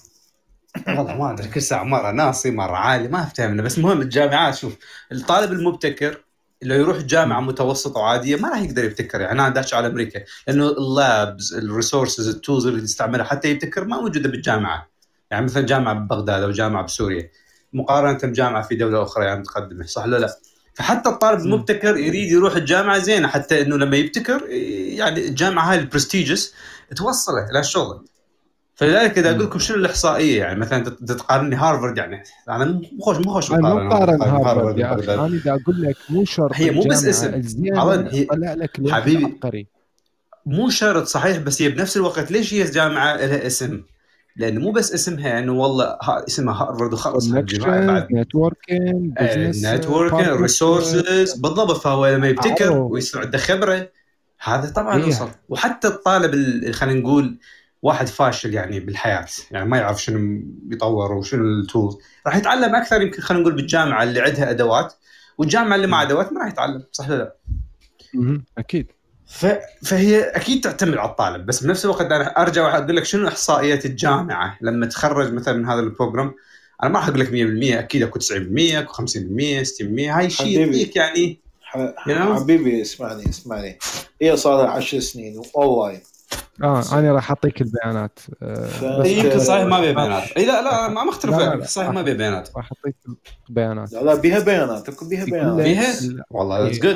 والله 0.87 1.17
ما 1.17 1.31
أدري 1.31 1.47
كل 1.47 1.61
ساعة 1.61 1.83
مرة 1.83 2.11
ناصي 2.11 2.51
مرة 2.51 2.75
عالي 2.75 3.07
ما 3.07 3.23
افتهمنا 3.23 3.61
بس 3.61 3.77
المهم 3.77 4.01
الجامعات 4.01 4.55
شوف 4.55 4.75
الطالب 5.11 5.51
المبتكر 5.51 6.23
لو 6.61 6.75
يروح 6.75 6.97
جامعة 6.97 7.39
متوسطة 7.39 7.99
وعادية 7.99 8.35
ما 8.35 8.49
راح 8.49 8.61
يقدر 8.61 8.83
يبتكر 8.83 9.21
يعني 9.21 9.41
أنا 9.41 9.49
داش 9.49 9.73
على 9.73 9.87
أمريكا 9.87 10.23
لأنه 10.47 10.67
ال 10.69 10.86
labs 10.86 11.53
ال 11.53 11.61
resources 11.61 12.27
ال 12.27 12.34
tools 12.34 12.67
اللي 12.67 12.81
تستعملها 12.81 13.25
حتى 13.25 13.49
يبتكر 13.49 13.85
ما 13.85 14.01
موجودة 14.01 14.29
بالجامعة 14.29 14.89
يعني 15.31 15.45
مثلا 15.45 15.65
جامعة 15.65 15.93
ببغداد 15.93 16.43
أو 16.43 16.51
جامعة 16.51 16.83
بسوريا 16.83 17.29
مقارنة 17.73 18.19
بجامعة 18.23 18.67
في 18.67 18.75
دولة 18.75 19.03
أخرى 19.03 19.25
يعني 19.25 19.39
متقدمه 19.39 19.85
صح 19.85 20.03
ولا 20.03 20.17
لا؟ 20.17 20.37
فحتى 20.73 21.09
الطالب 21.09 21.39
المبتكر 21.39 21.97
يريد 21.97 22.31
يروح 22.31 22.55
الجامعة 22.55 22.99
زينة 22.99 23.27
حتى 23.27 23.61
إنه 23.61 23.77
لما 23.77 23.97
يبتكر 23.97 24.49
يعني 24.49 25.27
الجامعة 25.27 25.71
هاي 25.71 25.79
البرستيجس 25.79 26.53
توصله 26.95 27.49
إلى 27.49 27.59
الشغل 27.59 28.05
فلذلك 28.77 29.17
إذا 29.17 29.29
أقول 29.31 29.43
لكم 29.45 29.59
شنو 29.59 29.77
الإحصائية 29.77 30.39
يعني 30.39 30.59
مثلا 30.59 30.83
تتقارني 30.83 31.55
هارفرد 31.55 31.97
يعني 31.97 32.23
أنا 32.49 32.65
مو 32.65 32.81
خوش 33.01 33.17
مو 33.17 33.33
خوش 33.33 33.51
أنا 33.51 33.73
مو 33.73 33.89
قارن 33.89 34.21
هارفرد 34.21 34.77
يا 34.79 34.85
أخي 34.85 34.95
ببغداد. 34.95 35.19
أنا 35.19 35.39
دا 35.45 35.51
أقول 35.63 35.81
لك 35.81 35.95
مو 36.09 36.25
شرط 36.25 36.51
هي 36.53 36.71
مو 36.71 36.81
بس 36.83 37.05
اسم. 37.05 37.33
هي- 38.11 38.23
طلع 38.25 38.53
لك 38.53 38.89
حبيبي. 38.89 39.25
عبقري 39.25 39.67
مو 40.45 40.69
شرط 40.69 41.03
صحيح 41.07 41.37
بس 41.37 41.61
هي 41.61 41.69
بنفس 41.69 41.97
الوقت 41.97 42.31
ليش 42.31 42.53
هي 42.53 42.63
جامعة 42.63 43.15
لها 43.15 43.47
اسم؟ 43.47 43.81
لأنه 44.35 44.59
مو 44.61 44.71
بس 44.71 44.93
اسمها 44.93 45.39
انه 45.39 45.51
والله 45.53 45.85
ها 45.85 46.23
اسمها 46.27 46.63
هارفرد 46.63 46.93
وخلص 46.93 47.27
networking 48.12 49.13
networking 49.65 50.41
resources 50.41 51.34
بالضبط 51.33 51.77
فهو 51.77 52.07
لما 52.07 52.27
يبتكر. 52.27 52.71
ويصير 52.71 53.21
عنده 53.21 53.37
خبرة 53.37 53.89
هذا 54.39 54.69
طبعا 54.69 54.97
إيه. 54.97 55.05
يوصل 55.05 55.29
وحتى 55.49 55.87
الطالب 55.87 56.33
ال- 56.33 56.73
خلينا 56.73 56.99
نقول 56.99 57.37
واحد 57.81 58.07
فاشل 58.07 58.53
يعني 58.53 58.79
بالحياة 58.79 59.25
يعني 59.51 59.65
ما 59.69 59.77
يعرف 59.77 60.03
شنو 60.03 60.41
يطور 60.71 61.11
وشنو 61.13 61.43
ال 61.43 61.52
tools 61.52 61.97
راح 62.27 62.35
يتعلم 62.35 62.75
أكثر 62.75 63.01
يمكن 63.01 63.21
خلينا 63.21 63.41
نقول 63.43 63.55
بالجامعة 63.55 64.03
اللي 64.03 64.21
عندها 64.21 64.49
أدوات 64.49 64.93
والجامعة 65.37 65.75
اللي 65.75 65.87
ما 65.87 66.01
أدوات 66.01 66.33
ما 66.33 66.39
راح 66.41 66.47
يتعلم 66.51 66.83
صح 66.91 67.09
ولا 67.09 67.17
لا؟ 67.17 67.35
أكيد. 68.57 68.87
ف... 69.27 69.45
فهي 69.85 70.21
أكيد 70.23 70.61
تعتمد 70.63 70.97
على 70.97 71.09
الطالب 71.09 71.45
بس 71.45 71.63
بنفس 71.63 71.85
الوقت 71.85 72.05
أنا 72.11 72.41
أرجع 72.41 72.63
واقول 72.63 72.95
لك 72.95 73.03
شنو 73.05 73.27
إحصائيات 73.27 73.85
الجامعة؟ 73.85 74.57
لما 74.61 74.85
تخرج 74.85 75.33
مثلا 75.33 75.57
من 75.57 75.65
هذا 75.65 75.79
ال 75.80 75.86
program 75.86 76.34
أنا 76.83 76.89
ما 76.91 76.99
راح 76.99 77.07
أقول 77.07 77.19
لك 77.19 77.27
100% 77.27 77.77
أكيد 77.79 78.03
أكو 78.03 78.19
90% 78.19 78.23
أكو 78.59 78.93
50% 78.93 79.05
60% 79.05 79.05
هاي 79.99 80.29
شيء. 80.29 80.59
يعطيك 80.59 80.95
يعني 80.95 81.39
ح- 81.61 81.77
You 81.77 82.09
know? 82.11 82.39
حبيبي 82.41 82.81
اسمعني 82.81 83.29
اسمعني. 83.29 83.79
هي 84.21 84.37
صار 84.37 84.63
لها 84.63 84.71
10 84.71 84.99
سنين 84.99 85.41
واونلاين 85.55 86.01
آه 86.63 86.83
أنا 86.99 87.11
راح 87.11 87.29
أعطيك 87.29 87.61
البيانات. 87.61 88.19
آه 88.43 88.65
ف- 88.67 88.83
بس 88.83 89.07
يمكن 89.07 89.31
أنت- 89.31 89.37
صحيح 89.37 89.65
ما 89.65 89.79
بيها 89.81 89.91
بيانات. 89.93 90.31
اي 90.31 90.45
لا 90.45 90.61
لا 90.61 90.87
ما 90.89 91.03
مختلف 91.03 91.31
لا، 91.37 91.55
لا،. 91.55 91.65
صحيح 91.65 91.89
ما 91.89 92.01
بيها 92.01 92.13
بيانات. 92.13 92.49
راح 92.57 92.71
أعطيك 92.71 92.95
البيانات 93.49 93.93
لا 93.93 93.99
لا 93.99 94.15
بيها 94.15 94.39
بيانات. 94.39 94.89
بيها 95.03 95.25
بيانات. 95.25 95.63
بيها؟ 95.65 96.23
والله 96.31 96.63
that's 96.63 96.80
good 96.80 96.95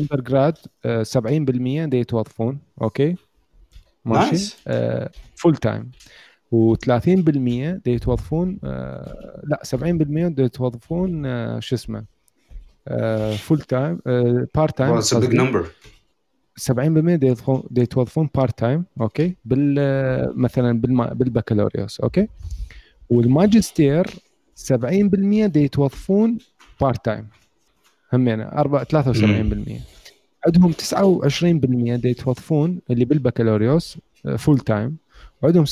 undergrad 0.00 0.58
70% 1.02 1.84
دي 1.90 1.96
يتوظفون 1.98 2.58
okay? 2.82 3.16
ماشي. 4.04 4.56
full 5.36 5.56
time 5.56 5.90
و30% 6.54 7.08
دي 7.84 7.90
يتوظفون 7.92 8.58
آه 8.64 9.42
لا 9.44 9.60
70% 9.64 10.28
دي 10.28 10.42
يتوظفون 10.42 11.26
آه 11.26 11.60
شو 11.60 11.74
اسمه؟ 11.74 12.04
full 13.38 13.60
time 13.60 13.98
part 14.54 14.78
time 14.78 14.94
it's 14.96 15.14
a 15.14 15.18
big 15.18 15.34
number 15.34 15.66
70% 16.60 16.70
دي 17.70 17.80
يتوظفون 17.82 18.28
part 18.34 18.58
time 18.58 18.84
okay 19.00 19.36
بال 19.44 20.38
مثلا 20.40 20.80
بالبكالوريوس 21.14 22.00
okay 22.00 22.28
والماجستير 23.10 24.06
70% 24.06 24.74
دي 25.46 25.60
يتوظفون 25.64 26.38
part 26.80 27.04
time 27.04 27.28
همين 28.12 28.40
4 28.40 28.84
73% 28.84 29.14
عندهم 30.46 30.72
29% 30.72 32.00
دي 32.00 32.08
يتوظفون 32.08 32.80
اللي 32.90 33.04
بالبكالوريوس 33.04 33.98
full 34.38 34.58
time 34.58 34.96
وعندهم 35.42 35.64
26% 35.64 35.68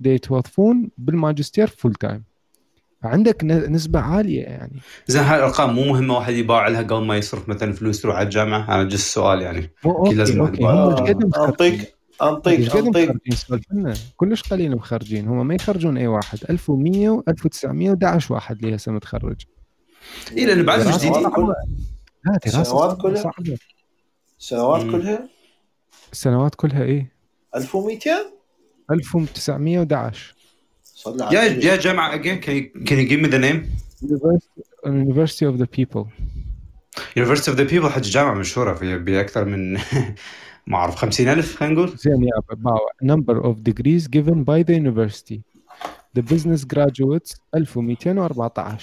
دي 0.00 0.10
يتوظفون 0.10 0.90
بالماجستير 0.98 1.66
full 1.66 1.94
time 1.94 2.22
عندك 3.02 3.44
ن- 3.44 3.72
نسبة 3.72 4.00
عالية 4.00 4.42
يعني. 4.42 4.80
زين 5.06 5.22
هاي 5.22 5.38
الأرقام 5.38 5.74
مو 5.74 5.84
مهمة 5.84 6.14
واحد 6.14 6.32
يباع 6.34 6.68
لها 6.68 6.82
قبل 6.82 7.04
ما 7.04 7.16
يصرف 7.16 7.48
مثلا 7.48 7.72
فلوس 7.72 8.04
يروح 8.04 8.16
على 8.16 8.24
الجامعة؟ 8.24 8.74
أنا 8.74 8.84
just 8.84 9.14
سؤال 9.14 9.42
يعني. 9.42 9.70
مو 9.84 10.06
أكيد 10.06 10.18
لازم 10.18 10.46
يبغى- 10.46 10.60
هم 10.62 10.88
مخرجين؟ 10.92 11.30
انطيك 11.36 11.94
انطيك 12.22 12.60
كلش 14.16 14.42
قليل 14.42 14.76
مخرجين 14.76 15.28
هم 15.28 15.46
ما 15.46 15.54
يخرجون 15.54 15.96
أي 15.96 16.06
واحد. 16.06 16.38
1100 16.50 17.10
و 17.10 17.22
1911 17.28 18.32
واحد 18.34 18.64
اللي 18.64 18.76
هسه 18.76 18.92
متخرج. 18.92 19.42
اي 20.36 20.46
لأنه 20.46 20.62
بعد 20.62 20.80
كل- 20.82 21.54
لا 22.24 22.38
كلها؟ 22.38 22.64
سنوات. 24.38 24.90
كلها؟ 24.90 25.28
السنوات 26.12 26.54
كلها 26.54 26.82
إيه. 26.82 27.12
1200 27.56 28.32
1911 28.90 30.34
يا 31.06 31.42
يا 31.42 31.76
جامعه 31.76 32.16
again 32.22 32.40
can 32.44 32.50
you, 32.50 32.84
can 32.84 32.96
you 32.96 33.06
give 33.10 33.20
me 33.20 33.28
the 33.28 33.38
name 33.38 33.64
University 34.02 34.62
University 34.86 35.46
of 35.46 35.58
the 35.58 35.66
People 35.76 36.04
University 37.16 37.50
of 37.52 37.56
the 37.56 37.66
People 37.72 37.88
حج 37.88 38.10
جامعه 38.10 38.34
مشهوره 38.34 38.74
في 38.74 38.98
باكثر 38.98 39.44
من 39.44 39.72
ما 40.66 40.76
اعرف 40.76 40.94
50000 40.96 41.56
خلينا 41.56 41.74
نقول 41.74 41.96
زين 41.96 42.22
يا 42.22 42.54
باو 42.56 42.78
number 43.04 43.42
of 43.44 43.56
degrees 43.70 44.06
given 44.08 44.44
by 44.44 44.62
the 44.62 44.74
university 44.74 45.40
the 46.18 46.22
business 46.22 46.64
graduates 46.64 47.34
1214 47.54 48.78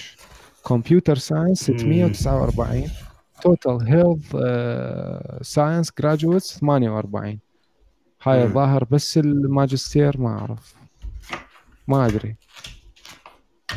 computer 0.64 1.16
science 1.16 1.60
649 1.62 2.90
total 3.42 3.78
health 3.88 4.36
science 5.42 5.92
graduates 6.00 6.58
48 6.58 7.38
هاي. 8.22 8.42
الظاهر 8.44 8.84
بس 8.90 9.18
الماجستير 9.18 10.20
ما 10.20 10.28
اعرف 10.28 10.74
ما 11.88 12.06
أدري. 12.06 12.36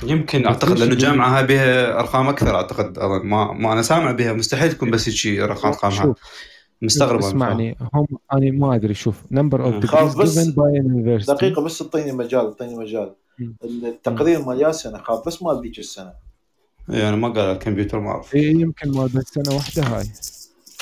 يمكن 0.04 0.45
أعتقد 0.45 0.80
لأنه 0.80 0.95
جامعة 0.95 1.38
هاي 1.38 1.47
بها 1.47 2.00
أرقام 2.00 2.28
أكثر 2.30 2.56
أعتقد. 2.56 3.00
ما, 3.00 3.54
ما 3.54 3.74
أنا 3.74 3.82
سامع 3.82 4.12
بها 4.12 4.34
مستحيل 4.34 4.71
تكون 4.71 4.91
بس 4.91 5.28
هيك 5.28 5.39
أرقام 5.39 5.71
ارقامها 5.71 6.04
شوف 6.04 6.17
مستغرب. 6.82 7.19
اسمعني. 7.19 7.78
هم 7.93 8.08
أنا 8.34 8.52
ما 8.52 8.76
أدري. 8.76 8.93
شوف 8.93 9.21
number 9.31 9.63
of 9.63 9.86
خلاص 9.86 10.15
بس 10.15 10.38
دقيقة 11.28 11.62
بس 11.62 11.82
اعطيني 11.82 12.12
مجال 12.12 12.45
اعطيني 12.45 12.76
مجال. 12.76 13.15
التقرير 13.63 14.45
مال 14.45 14.62
يا 14.62 14.71
سنه 14.71 14.97
خاف 14.97 15.28
بس 15.28 15.43
مال 15.43 15.62
ذيك 15.62 15.80
السنة. 15.80 16.13
إيه 16.89 17.10
أنا 17.10 17.15
ما 17.15 17.28
قال 17.28 17.39
الكمبيوتر 17.39 18.00
ما 18.00 18.10
أعرف. 18.10 18.36
إيه 18.36 18.52
يمكن 18.52 18.91
ما 18.91 19.06
بس 19.06 19.24
سنة 19.24 19.56
واحدة 19.56 19.84
هاي. 19.84 20.06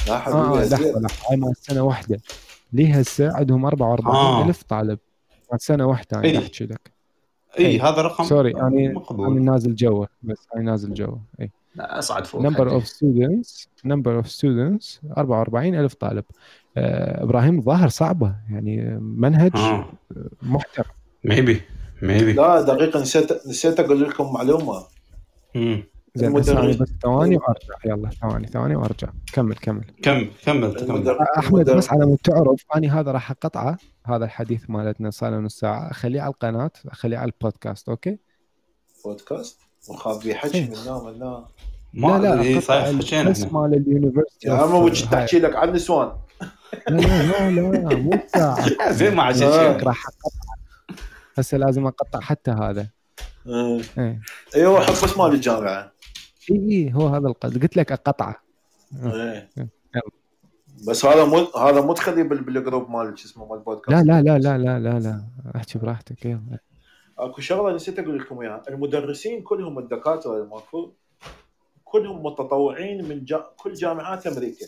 لا 0.08 0.20
حبيبي 0.20 0.40
لحظة 0.40 0.64
زين 0.64 1.02
لحظة 1.02 1.32
هاي 1.32 1.38
مال 1.38 1.54
سنة 1.62 1.82
واحدة. 1.82 2.22
لي 2.74 2.92
هسه 3.02 3.36
عندهم 3.36 3.66
44 3.66 4.16
آه. 4.16 4.54
طالب. 4.70 5.00
مال 5.52 5.62
سنة 5.62 5.86
واحدة 5.86 6.18
أنا 6.18 6.24
إيه. 6.24 6.38
أحكي 6.38 6.64
لك. 6.64 6.99
اي 7.60 7.66
إيه. 7.66 7.90
هذا 7.90 8.02
رقم 8.02 8.24
سوري 8.24 8.52
يعني 8.52 8.86
أنا 8.86 8.94
مقبول. 8.94 9.42
نازل 9.42 9.76
جوا 9.76 10.06
بس 10.24 10.48
أنا 10.56 10.64
نازل 10.64 10.94
جوا 10.94 11.18
اي 11.42 11.52
أصعد 11.80 12.26
فوق 12.26 12.42
نمبر. 12.42 12.72
اوف 12.72 12.88
ستودنتس 12.88 13.70
نمبر 13.86 14.16
اوف 14.16 14.30
ستودنتس 14.30 15.02
44 15.18 15.76
ألف 15.76 15.94
طالب. 15.94 16.24
آه 16.78 17.24
إبراهيم 17.24 17.60
الظاهر 17.60 17.90
صعبة 17.90 18.36
يعني 18.52 19.00
منهج 19.00 19.52
آه. 19.56 19.90
محترم. 20.42 20.86
maybe 21.24 21.62
maybe 22.02 22.34
لا 22.34 22.62
دقيقة 22.62 23.02
نسيت 23.02 23.48
نسيت 23.48 23.80
أقول 23.80 24.02
لكم 24.02 24.34
معلومة. 24.34 24.84
المدرس- 26.18 26.76
بس 26.76 26.90
ثواني 27.04 27.36
وارجع. 27.38 27.76
يلا 27.86 28.10
ثواني 28.10 28.48
ثواني 28.48 28.76
وارجع. 28.76 29.08
كمل 29.34 29.56
كمل. 29.56 29.84
كمل 30.04 30.32
كمل. 30.46 30.74
كمل. 30.86 31.18
أحمد 31.38 31.70
بس 31.70 31.90
على 31.90 32.06
ما 32.06 32.18
تعرف 32.24 32.66
أنا 32.76 33.00
هذا 33.00 33.12
راح 33.12 33.32
أقطعه 33.32 33.78
هذا 34.06 34.26
الحديث 34.26 34.70
مالتنا 34.70 35.10
صار 35.10 35.32
له 35.32 35.38
نص 35.40 35.60
ساعة. 35.60 35.92
اخليه 35.92 36.22
على 36.22 36.32
القناة 36.34 36.72
اخليه 36.88 37.18
على 37.18 37.32
البودكاست 37.32 37.90
okay؟ 37.90 38.18
بودكاست؟ 39.06 39.60
وخاف 39.90 40.24
بيحكي 40.24 40.58
إيه. 40.58 40.70
من 40.70 40.76
هنا 40.76 41.04
من 41.04 41.16
هنا 41.16 41.46
ما 41.94 42.16
أدري 42.18 42.42
إيه، 42.48 42.56
قطع 42.56 42.66
صحيح 42.66 42.98
حكينا 42.98 43.30
بس 43.30 43.44
مال 43.44 43.74
ال 43.74 43.80
university. 43.80 44.48
يا 44.48 44.54
عم 44.54 44.74
وش 44.74 45.02
تحكي 45.02 45.40
لك 45.40 45.56
عن 45.56 45.74
نسوان؟ 45.74 46.12
لا 46.90 46.98
لا 46.98 47.52
لا 47.52 47.62
لا 47.78 47.96
مو 47.96 48.12
ساعة. 48.28 48.66
زين 49.00 49.16
ما. 49.16 49.24
عجبك 49.24 49.84
راح 49.84 50.04
أقطع. 50.08 51.02
هسه 51.38 51.58
لازم 51.58 51.86
أقطع 51.88 52.20
حتى 52.20 52.52
هذا. 52.52 52.88
إيه. 53.48 53.82
إيه. 53.98 54.22
أيوه 54.56 54.82
حب 54.86 54.92
بس 54.94 55.18
مال 55.18 55.34
الجامعة. 55.34 55.92
اي 56.52 56.72
إيه، 56.72 56.94
هو 56.94 57.08
هذا 57.08 57.28
القصد 57.28 57.62
قلت 57.62 57.78
لك 57.78 57.92
اقطعه 57.92 58.36
إيه. 59.04 59.50
بس 60.88 61.06
هذا 61.06 61.26
مو 61.26 61.38
هذا 61.38 61.82
مو 61.82 61.94
تخليه 61.94 62.24
بال- 62.24 62.44
بال 62.44 62.57
group 62.57 62.90
مال 62.90 63.20
شو 63.20 63.28
اسمه 63.28 63.46
مال 63.46 63.60
بودكاست. 63.60 63.92
لا 63.92 64.04
لا 64.04 64.22
لا 64.22 64.40
لا 64.40 64.58
لا 64.58 64.80
لا 64.80 65.00
لا. 65.00 65.24
احكي 65.56 65.80
براحتك 65.80 66.26
يلا. 66.26 66.60
اكو 67.20 67.42
شغلة 67.42 67.76
نسيت 67.76 68.00
أقول 68.00 68.20
لكم 68.20 68.42
إياها. 68.42 68.64
المدرسين 68.70 69.42
كلهم 69.42 69.80
الدكاترة 69.80 70.44
المفروض 70.44 70.94
كلهم 71.84 72.26
متطوعين 72.26 73.10
من 73.10 73.26
جا... 73.26 73.46
كل 73.58 73.74
جامعات 73.74 74.28
أمريكا. 74.28 74.66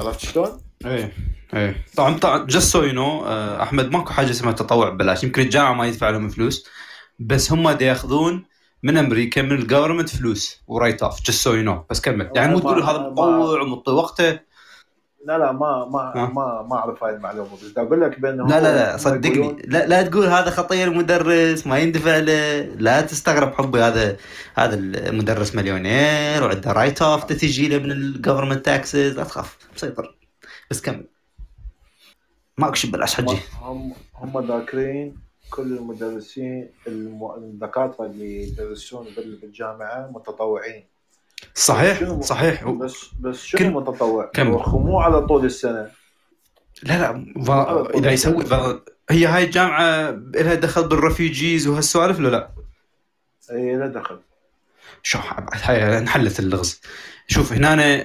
عرفت 0.00 0.20
شلون؟ 0.20 0.60
إيه 0.86 1.12
إيه. 1.54 1.84
طبعا 1.96 2.18
طبعا 2.18 2.46
just 2.46 2.72
so 2.72 2.82
you 2.82 2.92
know 2.92 3.26
أحمد 3.62 3.90
ماكو 3.90 4.10
حاجة 4.10 4.30
اسمها 4.30 4.52
تطوع 4.52 4.88
ببلاش. 4.90 5.24
يمكن 5.24 5.42
الجامعة 5.42 5.72
ما 5.72 5.86
يدفع 5.86 6.10
لهم 6.10 6.28
فلوس 6.28 6.66
بس 7.18 7.52
هم 7.52 7.68
ياخذون 7.68 8.44
من 8.82 8.96
أمريكا 8.96 9.42
من 9.42 9.52
ال 9.52 9.57
government 9.57 10.08
فلوس 10.08 10.62
و 10.66 10.72
write 10.72 11.02
off 11.02 11.22
just 11.22 11.42
so 11.42 11.54
you 11.54 11.62
know 11.62 11.84
بس 11.90 12.00
كمل. 12.00 12.30
يعني 12.36 12.52
مو 12.52 12.58
تقول 12.58 12.82
هذا 12.82 12.98
متطوع 12.98 13.62
ومعطي 13.62 13.90
وقته؟ 13.90 14.40
لا 15.26 15.38
لا 15.38 15.52
ما 15.52 15.84
ما. 15.84 16.30
ما 16.34 16.66
ما 16.70 16.76
أعرف 16.76 17.04
هاي 17.04 17.14
المعلومة. 17.14 17.54
بس 17.54 17.78
أقول 17.78 18.00
لك 18.00 18.20
بانه 18.20 18.46
لا 18.46 18.60
لا 18.60 18.76
لا 18.76 18.96
صدقني. 18.96 19.62
لا, 19.64 19.86
لا 19.86 20.02
تقول 20.02 20.26
هذا 20.26 20.50
خطيه 20.50 20.84
المدرس 20.84 21.66
ما 21.66 21.78
يندفع 21.78 22.16
له. 22.16 22.60
لا 22.60 23.00
تستغرب 23.00 23.54
حبي 23.54 23.80
هذا 23.80 24.16
هذا 24.54 24.74
المدرس 24.74 25.54
مليونير 25.54 26.44
وعنده 26.44 26.72
write 26.72 27.02
off 27.02 27.24
تجي 27.24 27.68
له 27.68 27.78
من 27.78 27.92
ال 27.92 27.99
government 27.99 28.64
taxes 28.64 29.16
لا 29.16 29.24
تخاف 29.24 29.56
مسيطر. 29.76 30.16
بس 30.70 30.80
كمل. 30.80 31.06
ماكو 32.58 32.74
شيء 32.74 32.90
ببلاش 32.90 33.14
حجي. 33.14 33.38
هم 33.60 33.94
هم 34.14 34.46
ذاكرين 34.46 35.16
كل 35.52 35.62
المدرسين 35.76 36.70
الم- 36.86 37.34
الدكاترة 37.36 38.06
اللي 38.06 38.42
يدرسون 38.42 39.06
بال- 39.16 39.36
بالجامعة 39.36 40.10
متطوعين. 40.14 40.84
صحيح 41.54 42.20
صحيح. 42.20 42.68
بس 42.68 43.06
بس 43.20 43.44
شنو 43.44 43.60
كم- 43.60 43.76
متطوع؟ 43.76 44.30
مو 44.38 45.00
على 45.00 45.26
طول 45.26 45.44
السنة. 45.44 45.90
لا 46.82 46.98
لا 46.98 47.44
فا... 47.44 47.90
إذا 47.98 48.10
يسوي 48.10 48.44
فا... 48.46 48.80
هي 49.10 49.26
هاي 49.26 49.44
الجامعة 49.44 50.10
لها 50.34 50.54
دخل 50.54 50.88
بالرفيجيز 50.88 51.66
وهالسوالف 51.66 52.18
ولا 52.18 52.28
لا؟ 52.28 52.50
اي 53.50 53.76
لا 53.76 53.86
دخل. 53.86 54.18
شو 55.02 55.18
هاي 55.52 55.98
انحلت 55.98 56.40
اللغز. 56.40 56.80
شوف 57.28 57.52
هنا 57.52 57.72
أنا 57.72 58.04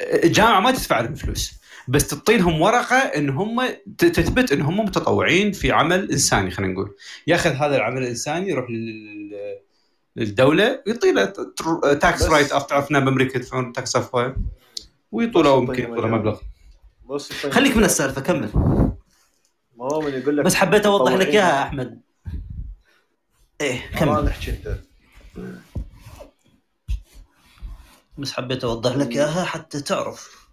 الجامعة 0.00 0.60
ما 0.60 0.70
تدفع 0.70 1.00
لهم 1.00 1.14
فلوس. 1.14 1.52
بس 1.88 2.06
تعطي 2.06 2.36
لهم 2.36 2.60
ورقة 2.60 2.96
إن 2.96 3.30
هم 3.30 3.68
تثبت 3.98 4.52
إن 4.52 4.62
هم 4.62 4.80
متطوعين 4.80 5.52
في 5.52 5.72
عمل 5.72 6.10
إنساني 6.10 6.50
خلينا 6.50 6.72
نقول. 6.72 6.94
ياخذ 7.26 7.50
هذا 7.50 7.76
العمل 7.76 8.02
الإنساني 8.02 8.48
يروح 8.48 8.70
لل... 8.70 9.36
للدولة 10.16 10.82
يعطي 10.86 11.12
له 11.12 11.24
tax 11.94 12.22
write 12.22 12.52
off 12.52 12.66
تعرفنا 12.66 13.00
بامريكا 13.00 13.36
يدفعون 13.38 13.72
tax 13.72 13.96
off 13.96 14.14
بس 14.14 14.36
يمكن 15.12 15.94
له 15.94 16.06
مبلغ. 16.06 16.38
طيب. 17.42 17.52
خليك 17.52 17.76
من 17.76 17.84
السالفه 17.84 18.20
كمل 18.20 18.50
ما 19.76 19.84
هو 19.84 20.00
من 20.00 20.12
يقول 20.12 20.36
لك 20.36 20.44
بس 20.44 20.54
حبيت 20.54 20.86
أوضح 20.86 21.12
لك. 21.12 21.26
إياها 21.26 21.62
أحمد. 21.62 22.00
إيه 23.60 23.90
ما 23.92 23.98
كمل. 23.98 24.24
نحكي 24.24 24.50
أنت. 24.50 24.78
بس 28.18 28.32
حبيت 28.32 28.64
أوضح 28.64 28.96
لك 28.96 29.12
إياها 29.12 29.44
حتى 29.44 29.80
تعرف. 29.80 30.45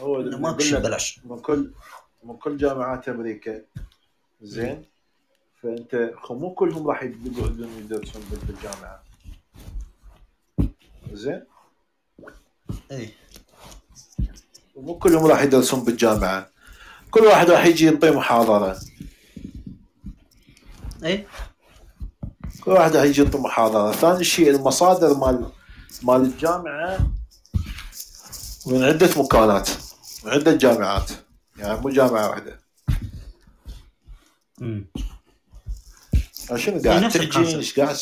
هو 0.00 0.20
إنه 0.20 0.50
لك 0.50 0.74
ببلاش 0.74 1.20
من 1.24 1.38
كل 1.38 1.70
من 2.24 2.36
كل 2.36 2.56
جامعات 2.56 3.08
أمريكا. 3.08 3.62
زين؟ 4.42 4.84
فأنت 5.62 6.10
مو 6.30 6.54
كلهم 6.54 6.88
راح 6.88 7.02
يقعدون 7.02 7.70
يدرسون 7.78 8.22
بال- 8.30 8.38
بالجامعة. 8.38 9.02
زين؟ 11.12 11.44
اي 12.92 13.10
ومو 14.74 14.98
كلهم 14.98 15.26
راح 15.26 15.42
يدرسون 15.42 15.84
بالجامعة. 15.84 16.48
كل 17.10 17.20
واحد 17.20 17.50
راح 17.50 17.66
يجي 17.66 17.86
ينطي 17.86 18.10
محاضرة. 18.10 18.80
اي 21.04 21.26
كل 22.64 22.70
واحد 22.70 22.96
راح 22.96 23.04
يجي 23.04 23.20
ينطي 23.22 23.38
محاضرة. 23.38 23.92
ثاني 23.92 24.24
شيء 24.24 24.50
المصادر 24.50 25.14
مال 25.14 25.50
مال 26.02 26.20
الجامعة 26.20 26.98
من 28.66 28.82
عدة 28.84 29.22
مكانات 29.22 29.68
من 30.28 30.34
عدة 30.34 30.52
جامعات. 30.52 31.10
يعني 31.58 31.80
مو 31.80 31.88
جامعة 31.88 32.30
واحدة. 32.30 32.60
امم 34.62 34.86
شنو 36.56 36.82
قاعد؟ 36.82 37.16
ال 37.16 37.20
concept. 37.20 37.54
إيش 37.54 37.80
قاعد؟ 37.80 37.96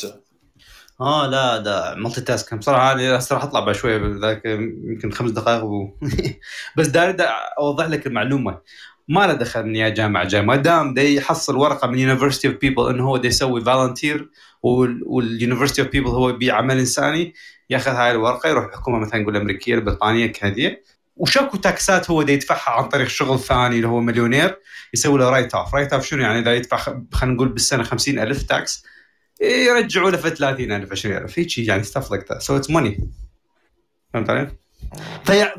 آه 1.01 1.27
لا 1.27 1.57
ده 1.57 1.95
multitask 1.95 2.53
بصراحه 2.53 2.91
أنا 2.91 3.19
راح 3.31 3.43
أطلع 3.43 3.59
بعد 3.59 3.75
شوية 3.75 4.19
ذاك 4.21 4.45
يمكن 4.45 5.11
خمس 5.11 5.31
دقائق 5.31 5.63
و... 5.63 5.97
بس 6.77 6.87
داري 6.87 7.13
دا 7.13 7.29
أوضح 7.59 7.85
لك 7.85 8.07
المعلومة. 8.07 8.61
ما 9.07 9.27
له 9.27 9.33
دخل 9.33 9.59
إني 9.59 9.79
يا 9.79 9.89
جامعة 9.89 10.27
جاي 10.27 10.41
ما 10.41 10.55
دام 10.55 10.93
دا 10.93 11.01
يحصل 11.01 11.55
ورقة 11.55 11.87
من 11.87 11.99
University 11.99 12.47
of 12.47 12.55
People 12.55 12.89
انه 12.89 13.03
هو 13.03 13.17
دا 13.17 13.27
يسوي 13.27 13.61
volunteer 13.61 14.29
وال 14.63 14.83
University 14.83 15.81
of 15.81 15.91
People 15.91 16.09
هو 16.09 16.29
يبيع 16.29 16.55
عمل 16.55 16.79
إنساني 16.79 17.33
ياخذ 17.69 17.91
هاي 17.91 18.11
الورقة 18.11 18.49
يروح 18.49 18.65
الحكومة 18.65 18.99
مثلا 18.99 19.21
نقول 19.21 19.35
الامريكيه 19.35 19.75
البريطانيه 19.75 20.25
الكنديه 20.25 20.83
وشكو 21.17 21.57
تاكسات 21.57 22.09
هو 22.09 22.21
دا 22.21 22.33
يدفعها 22.33 22.69
عن 22.69 22.89
طريق 22.89 23.07
شغل 23.07 23.39
ثاني 23.39 23.75
اللي 23.75 23.87
هو 23.87 23.99
مليونير 23.99 24.59
يسوي 24.93 25.19
له 25.19 25.29
write 25.29 25.55
off 25.55 25.75
write 25.75 25.93
off 25.93 26.05
شنو؟ 26.05 26.21
يعني 26.21 26.39
إذا 26.39 26.55
يدفع 26.55 26.77
خلينا 27.13 27.35
نقول 27.35 27.49
بالسنة 27.49 27.83
50000 27.83 28.43
tax 28.43 28.83
يرجعوا 29.41 30.09
له 30.09 30.17
في 30.17 30.29
30000 30.29 30.91
20000 30.91 31.39
هيك 31.39 31.57
يعني 31.57 31.83
stuff 31.83 32.11
like 32.11 32.31
that 32.31 32.41
so 32.41 32.57
it's 32.57 32.69
money 32.69 33.09
فهمت 34.13 34.29
علي؟ 34.29 34.51
في 35.25 35.51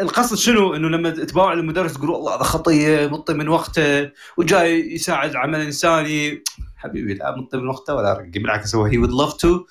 القصد 0.00 0.36
شنو؟ 0.36 0.74
إنه 0.74 0.88
لما 0.88 1.10
تباوع 1.10 1.52
المدرس 1.52 1.92
تقول 1.92 2.10
والله 2.10 2.36
هذا 2.36 2.42
خطيه 2.42 3.06
مطي 3.06 3.34
من 3.34 3.48
وقته 3.48 4.10
وجاي 4.36 4.94
يساعد 4.94 5.36
عمل 5.36 5.60
إنساني. 5.60 6.44
حبيبي 6.76 7.14
لا 7.14 7.36
مطي 7.36 7.56
من 7.56 7.68
وقته 7.68 7.94
ولا 7.94 8.12
رقي 8.12 8.38
بالعكس 8.38 8.74
هو 8.74 8.84
he 8.84 9.06
love 9.06 9.32
to 9.32 9.64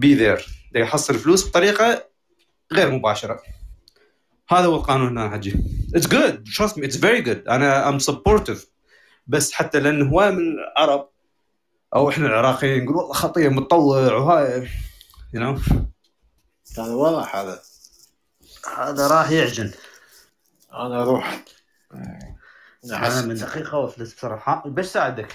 be 0.00 0.18
there. 0.18 0.50
دا 0.72 0.80
يحصل 0.80 1.14
فلوس 1.14 1.48
بطريقة 1.48 2.04
غير 2.72 2.90
مباشرة. 2.90 3.40
هذا 4.50 4.66
هو 4.66 4.76
القانون 4.76 5.18
هنا 5.18 5.30
حجي 5.30 5.54
it's 5.94 6.06
good 6.06 6.48
trust 6.48 6.72
me. 6.72 6.84
it's 6.84 6.96
very 6.96 7.20
good 7.20 7.48
أنا 7.48 7.88
I'm 7.88 7.98
supportive. 7.98 8.58
بس 9.26 9.52
حتى 9.52 9.80
لأن 9.80 10.08
هواي 10.08 10.30
من 10.30 10.42
العرب 10.58 11.08
أو 11.94 12.08
إحنا 12.08 12.26
العراقيين 12.26 12.84
نقول 12.84 12.96
والله 12.96 13.12
خطية 13.12 13.48
متطوع 13.48 14.12
وهاي 14.12 14.68
you 15.34 15.40
know 15.40 15.58
هذا 16.78 16.94
راح 16.94 17.36
هذا؟ 17.36 17.60
هذا 18.76 19.06
راح 19.08 19.30
يعجن. 19.30 19.72
أنا 20.72 21.02
أروح. 21.02 21.44
أنا 22.84 23.22
من 23.22 23.34
دقيقه 23.34 23.78
وثلث 23.78 24.14
بصراحة. 24.14 24.68
بس 24.68 24.92
ساعدك. 24.92 25.34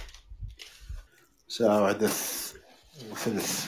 ساعة 1.47 1.83
واحدة 1.83 2.09
وثلث 3.11 3.65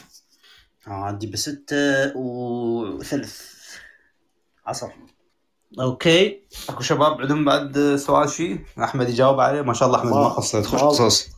عندي 0.87 1.27
بستة 1.27 2.17
وثلث. 2.17 3.55
عصر. 4.65 4.91
أوكي. 5.79 6.41
أكو 6.69 6.83
شباب 6.83 7.21
عندهم 7.21 7.45
بعد 7.45 7.95
سؤال 7.95 8.29
شيء 8.29 8.59
أحمد 8.83 9.09
يجاوب 9.09 9.39
عليه. 9.39 9.61
ما 9.61 9.73
شاء 9.73 9.87
الله 9.87 9.99
أحمد. 9.99 10.13
ما 10.13 10.27
قصر 10.27 10.61
تخش 10.61 10.81
قصص. 10.81 11.35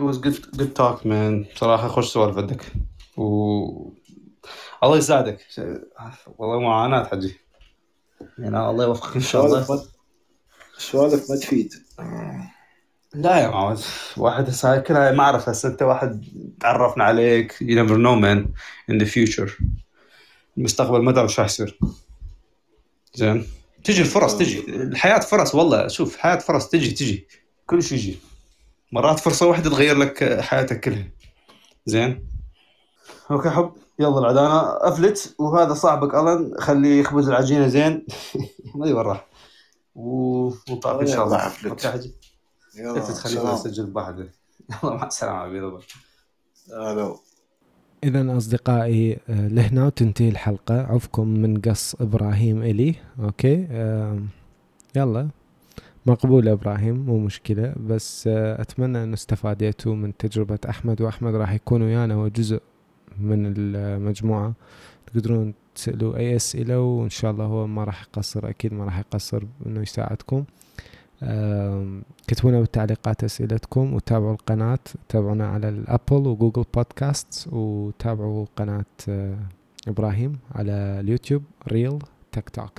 It 0.00 0.02
was 0.02 0.16
good 0.16 0.56
good 0.56 0.74
talk 0.74 1.04
man. 1.04 1.54
بصراحة 1.54 1.88
خوش 1.88 2.12
سوالف 2.12 2.38
عندك 2.38 2.72
و 3.16 3.92
الله 4.84 4.96
يساعدك. 4.96 5.46
والله 6.38 6.60
معاناة 6.60 7.04
حجي. 7.04 7.40
يعني 8.38 8.70
الله 8.70 8.84
يوفقك 8.84 9.14
إن 9.14 9.20
شاء 9.20 9.46
الله. 9.46 9.82
سوالف 10.78 11.30
ما 11.30 11.36
تفيد 11.36 11.74
لا 13.14 13.40
يا 13.40 13.48
معود 13.48 13.80
واحد 14.16 14.48
هسه 14.48 14.78
كلها 14.78 15.12
ما 15.12 15.22
اعرف 15.22 15.48
هسه 15.48 15.68
أنت 15.68 15.82
واحد 15.82 16.24
تعرفنا 16.60 17.04
عليك. 17.04 17.52
You 17.52 17.74
never 17.74 17.96
know 17.96 18.16
man. 18.16 18.48
In 18.92 18.98
the 18.98 19.06
future. 19.06 19.50
المستقبل 20.58 21.02
ما 21.02 21.12
تعرف 21.12 21.32
شو 21.32 21.42
راح 21.42 21.50
يصير. 21.50 21.78
زين. 23.14 23.46
تجي 23.84 24.00
الفرص 24.02 24.36
تجي. 24.38 24.60
الحياة 24.60 25.20
فرص 25.20 25.54
والله. 25.54 25.88
شوف 25.88 26.16
حياة 26.16 26.38
فرص 26.38 26.68
تجي 26.68 26.90
تجي. 26.90 27.28
كل 27.66 27.82
شيء 27.82 27.98
يجي. 27.98 28.18
مرات 28.92 29.20
فرصة 29.20 29.46
واحدة 29.46 29.70
تغير 29.70 29.96
لك 29.96 30.40
حياتك 30.40 30.80
كلها. 30.80 31.10
زين. 31.86 32.26
أوكي 33.30 33.50
حب. 33.50 33.72
يلا 33.98 34.18
العدانة 34.18 34.60
أفلت 34.60 35.34
وهذا 35.38 35.74
صاحبك 35.74 36.14
ألن. 36.14 36.54
خليه 36.60 37.00
يخبز 37.00 37.28
العجينة 37.28 37.68
زين. 37.68 38.06
ما 38.74 38.86
يبرح 38.86 39.26
ونطلع 39.94 41.00
إن 41.00 41.06
شاء 41.06 41.24
الله 41.24 41.38
حجي. 41.38 42.14
يلا 42.74 43.00
تخليه 43.00 43.54
يسجل 43.54 43.86
بواحد 43.86 44.18
يلا 44.18 44.94
مع 44.94 45.06
السلامة 45.06 45.38
عبيد 45.38 45.62
ألو 46.72 47.20
إذا 48.04 48.36
أصدقائي 48.36 49.18
آه، 49.28 49.48
لهنا 49.48 49.86
وتنتهي 49.86 50.28
الحلقة. 50.28 50.82
عفكم 50.82 51.28
من 51.28 51.60
قص 51.60 51.94
إبراهيم 52.00 52.62
إلي. 52.62 52.94
أوكي؟ 53.22 53.66
يلا. 54.96 55.28
مقبول 56.06 56.48
إبراهيم 56.48 56.96
مو 57.06 57.18
مشكلة. 57.18 57.74
بس 57.86 58.26
آه، 58.26 58.62
أتمنى 58.62 59.02
أن 59.02 59.12
استفاديتوا 59.12 59.94
من 59.94 60.16
تجربة 60.16 60.58
أحمد 60.68 61.00
وأحمد 61.00 61.34
راح 61.34 61.52
يكون 61.52 61.82
ويانا 61.82 62.16
وجزء 62.16 62.60
من 63.20 63.52
المجموعة. 63.56 64.52
تقدرون 65.06 65.54
تسألوا 65.74 66.16
أي 66.16 66.36
أسئلة 66.36 66.80
وإن 66.80 67.10
شاء 67.10 67.30
الله 67.30 67.44
هو 67.44 67.66
ما 67.66 67.84
راح 67.84 68.02
يقصر 68.02 68.48
أكيد 68.48 68.74
ما 68.74 68.84
راح 68.84 68.98
يقصر 68.98 69.42
إنه 69.66 69.80
يساعدكم. 69.80 70.44
كتبونا 72.26 72.60
بالتعليقات 72.60 73.24
أسئلتكم 73.24 73.94
وتابعوا 73.94 74.32
القناة 74.32 74.78
تابعونا 75.08 75.46
على 75.48 75.68
الأبل 75.68 76.26
وجوجل 76.28 76.64
بودكاست 76.74 77.48
وتابعوا 77.52 78.46
قناة 78.56 78.84
آه، 79.08 79.38
إبراهيم 79.88 80.38
على 80.54 80.72
اليوتيوب 80.72 81.42
ريل 81.68 81.98
تيك 82.32 82.48
توك 82.48 82.72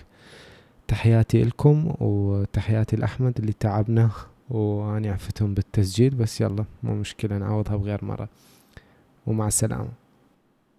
تحياتي 0.87 1.43
لكم 1.43 1.95
وتحياتي 1.99 2.95
لأحمد 2.95 3.39
اللي 3.39 3.53
تعبنا 3.53 4.09
وأنا 4.49 5.11
عفتهم 5.11 5.53
بالتسجيل 5.53 6.15
بس 6.15 6.41
يلا 6.41 6.65
مو 6.83 6.95
مشكلة 6.95 7.37
نعوضها 7.37 7.75
بغير 7.75 8.05
مرة. 8.05 8.29
ومع 9.27 9.47
السلامة. 9.47 10.00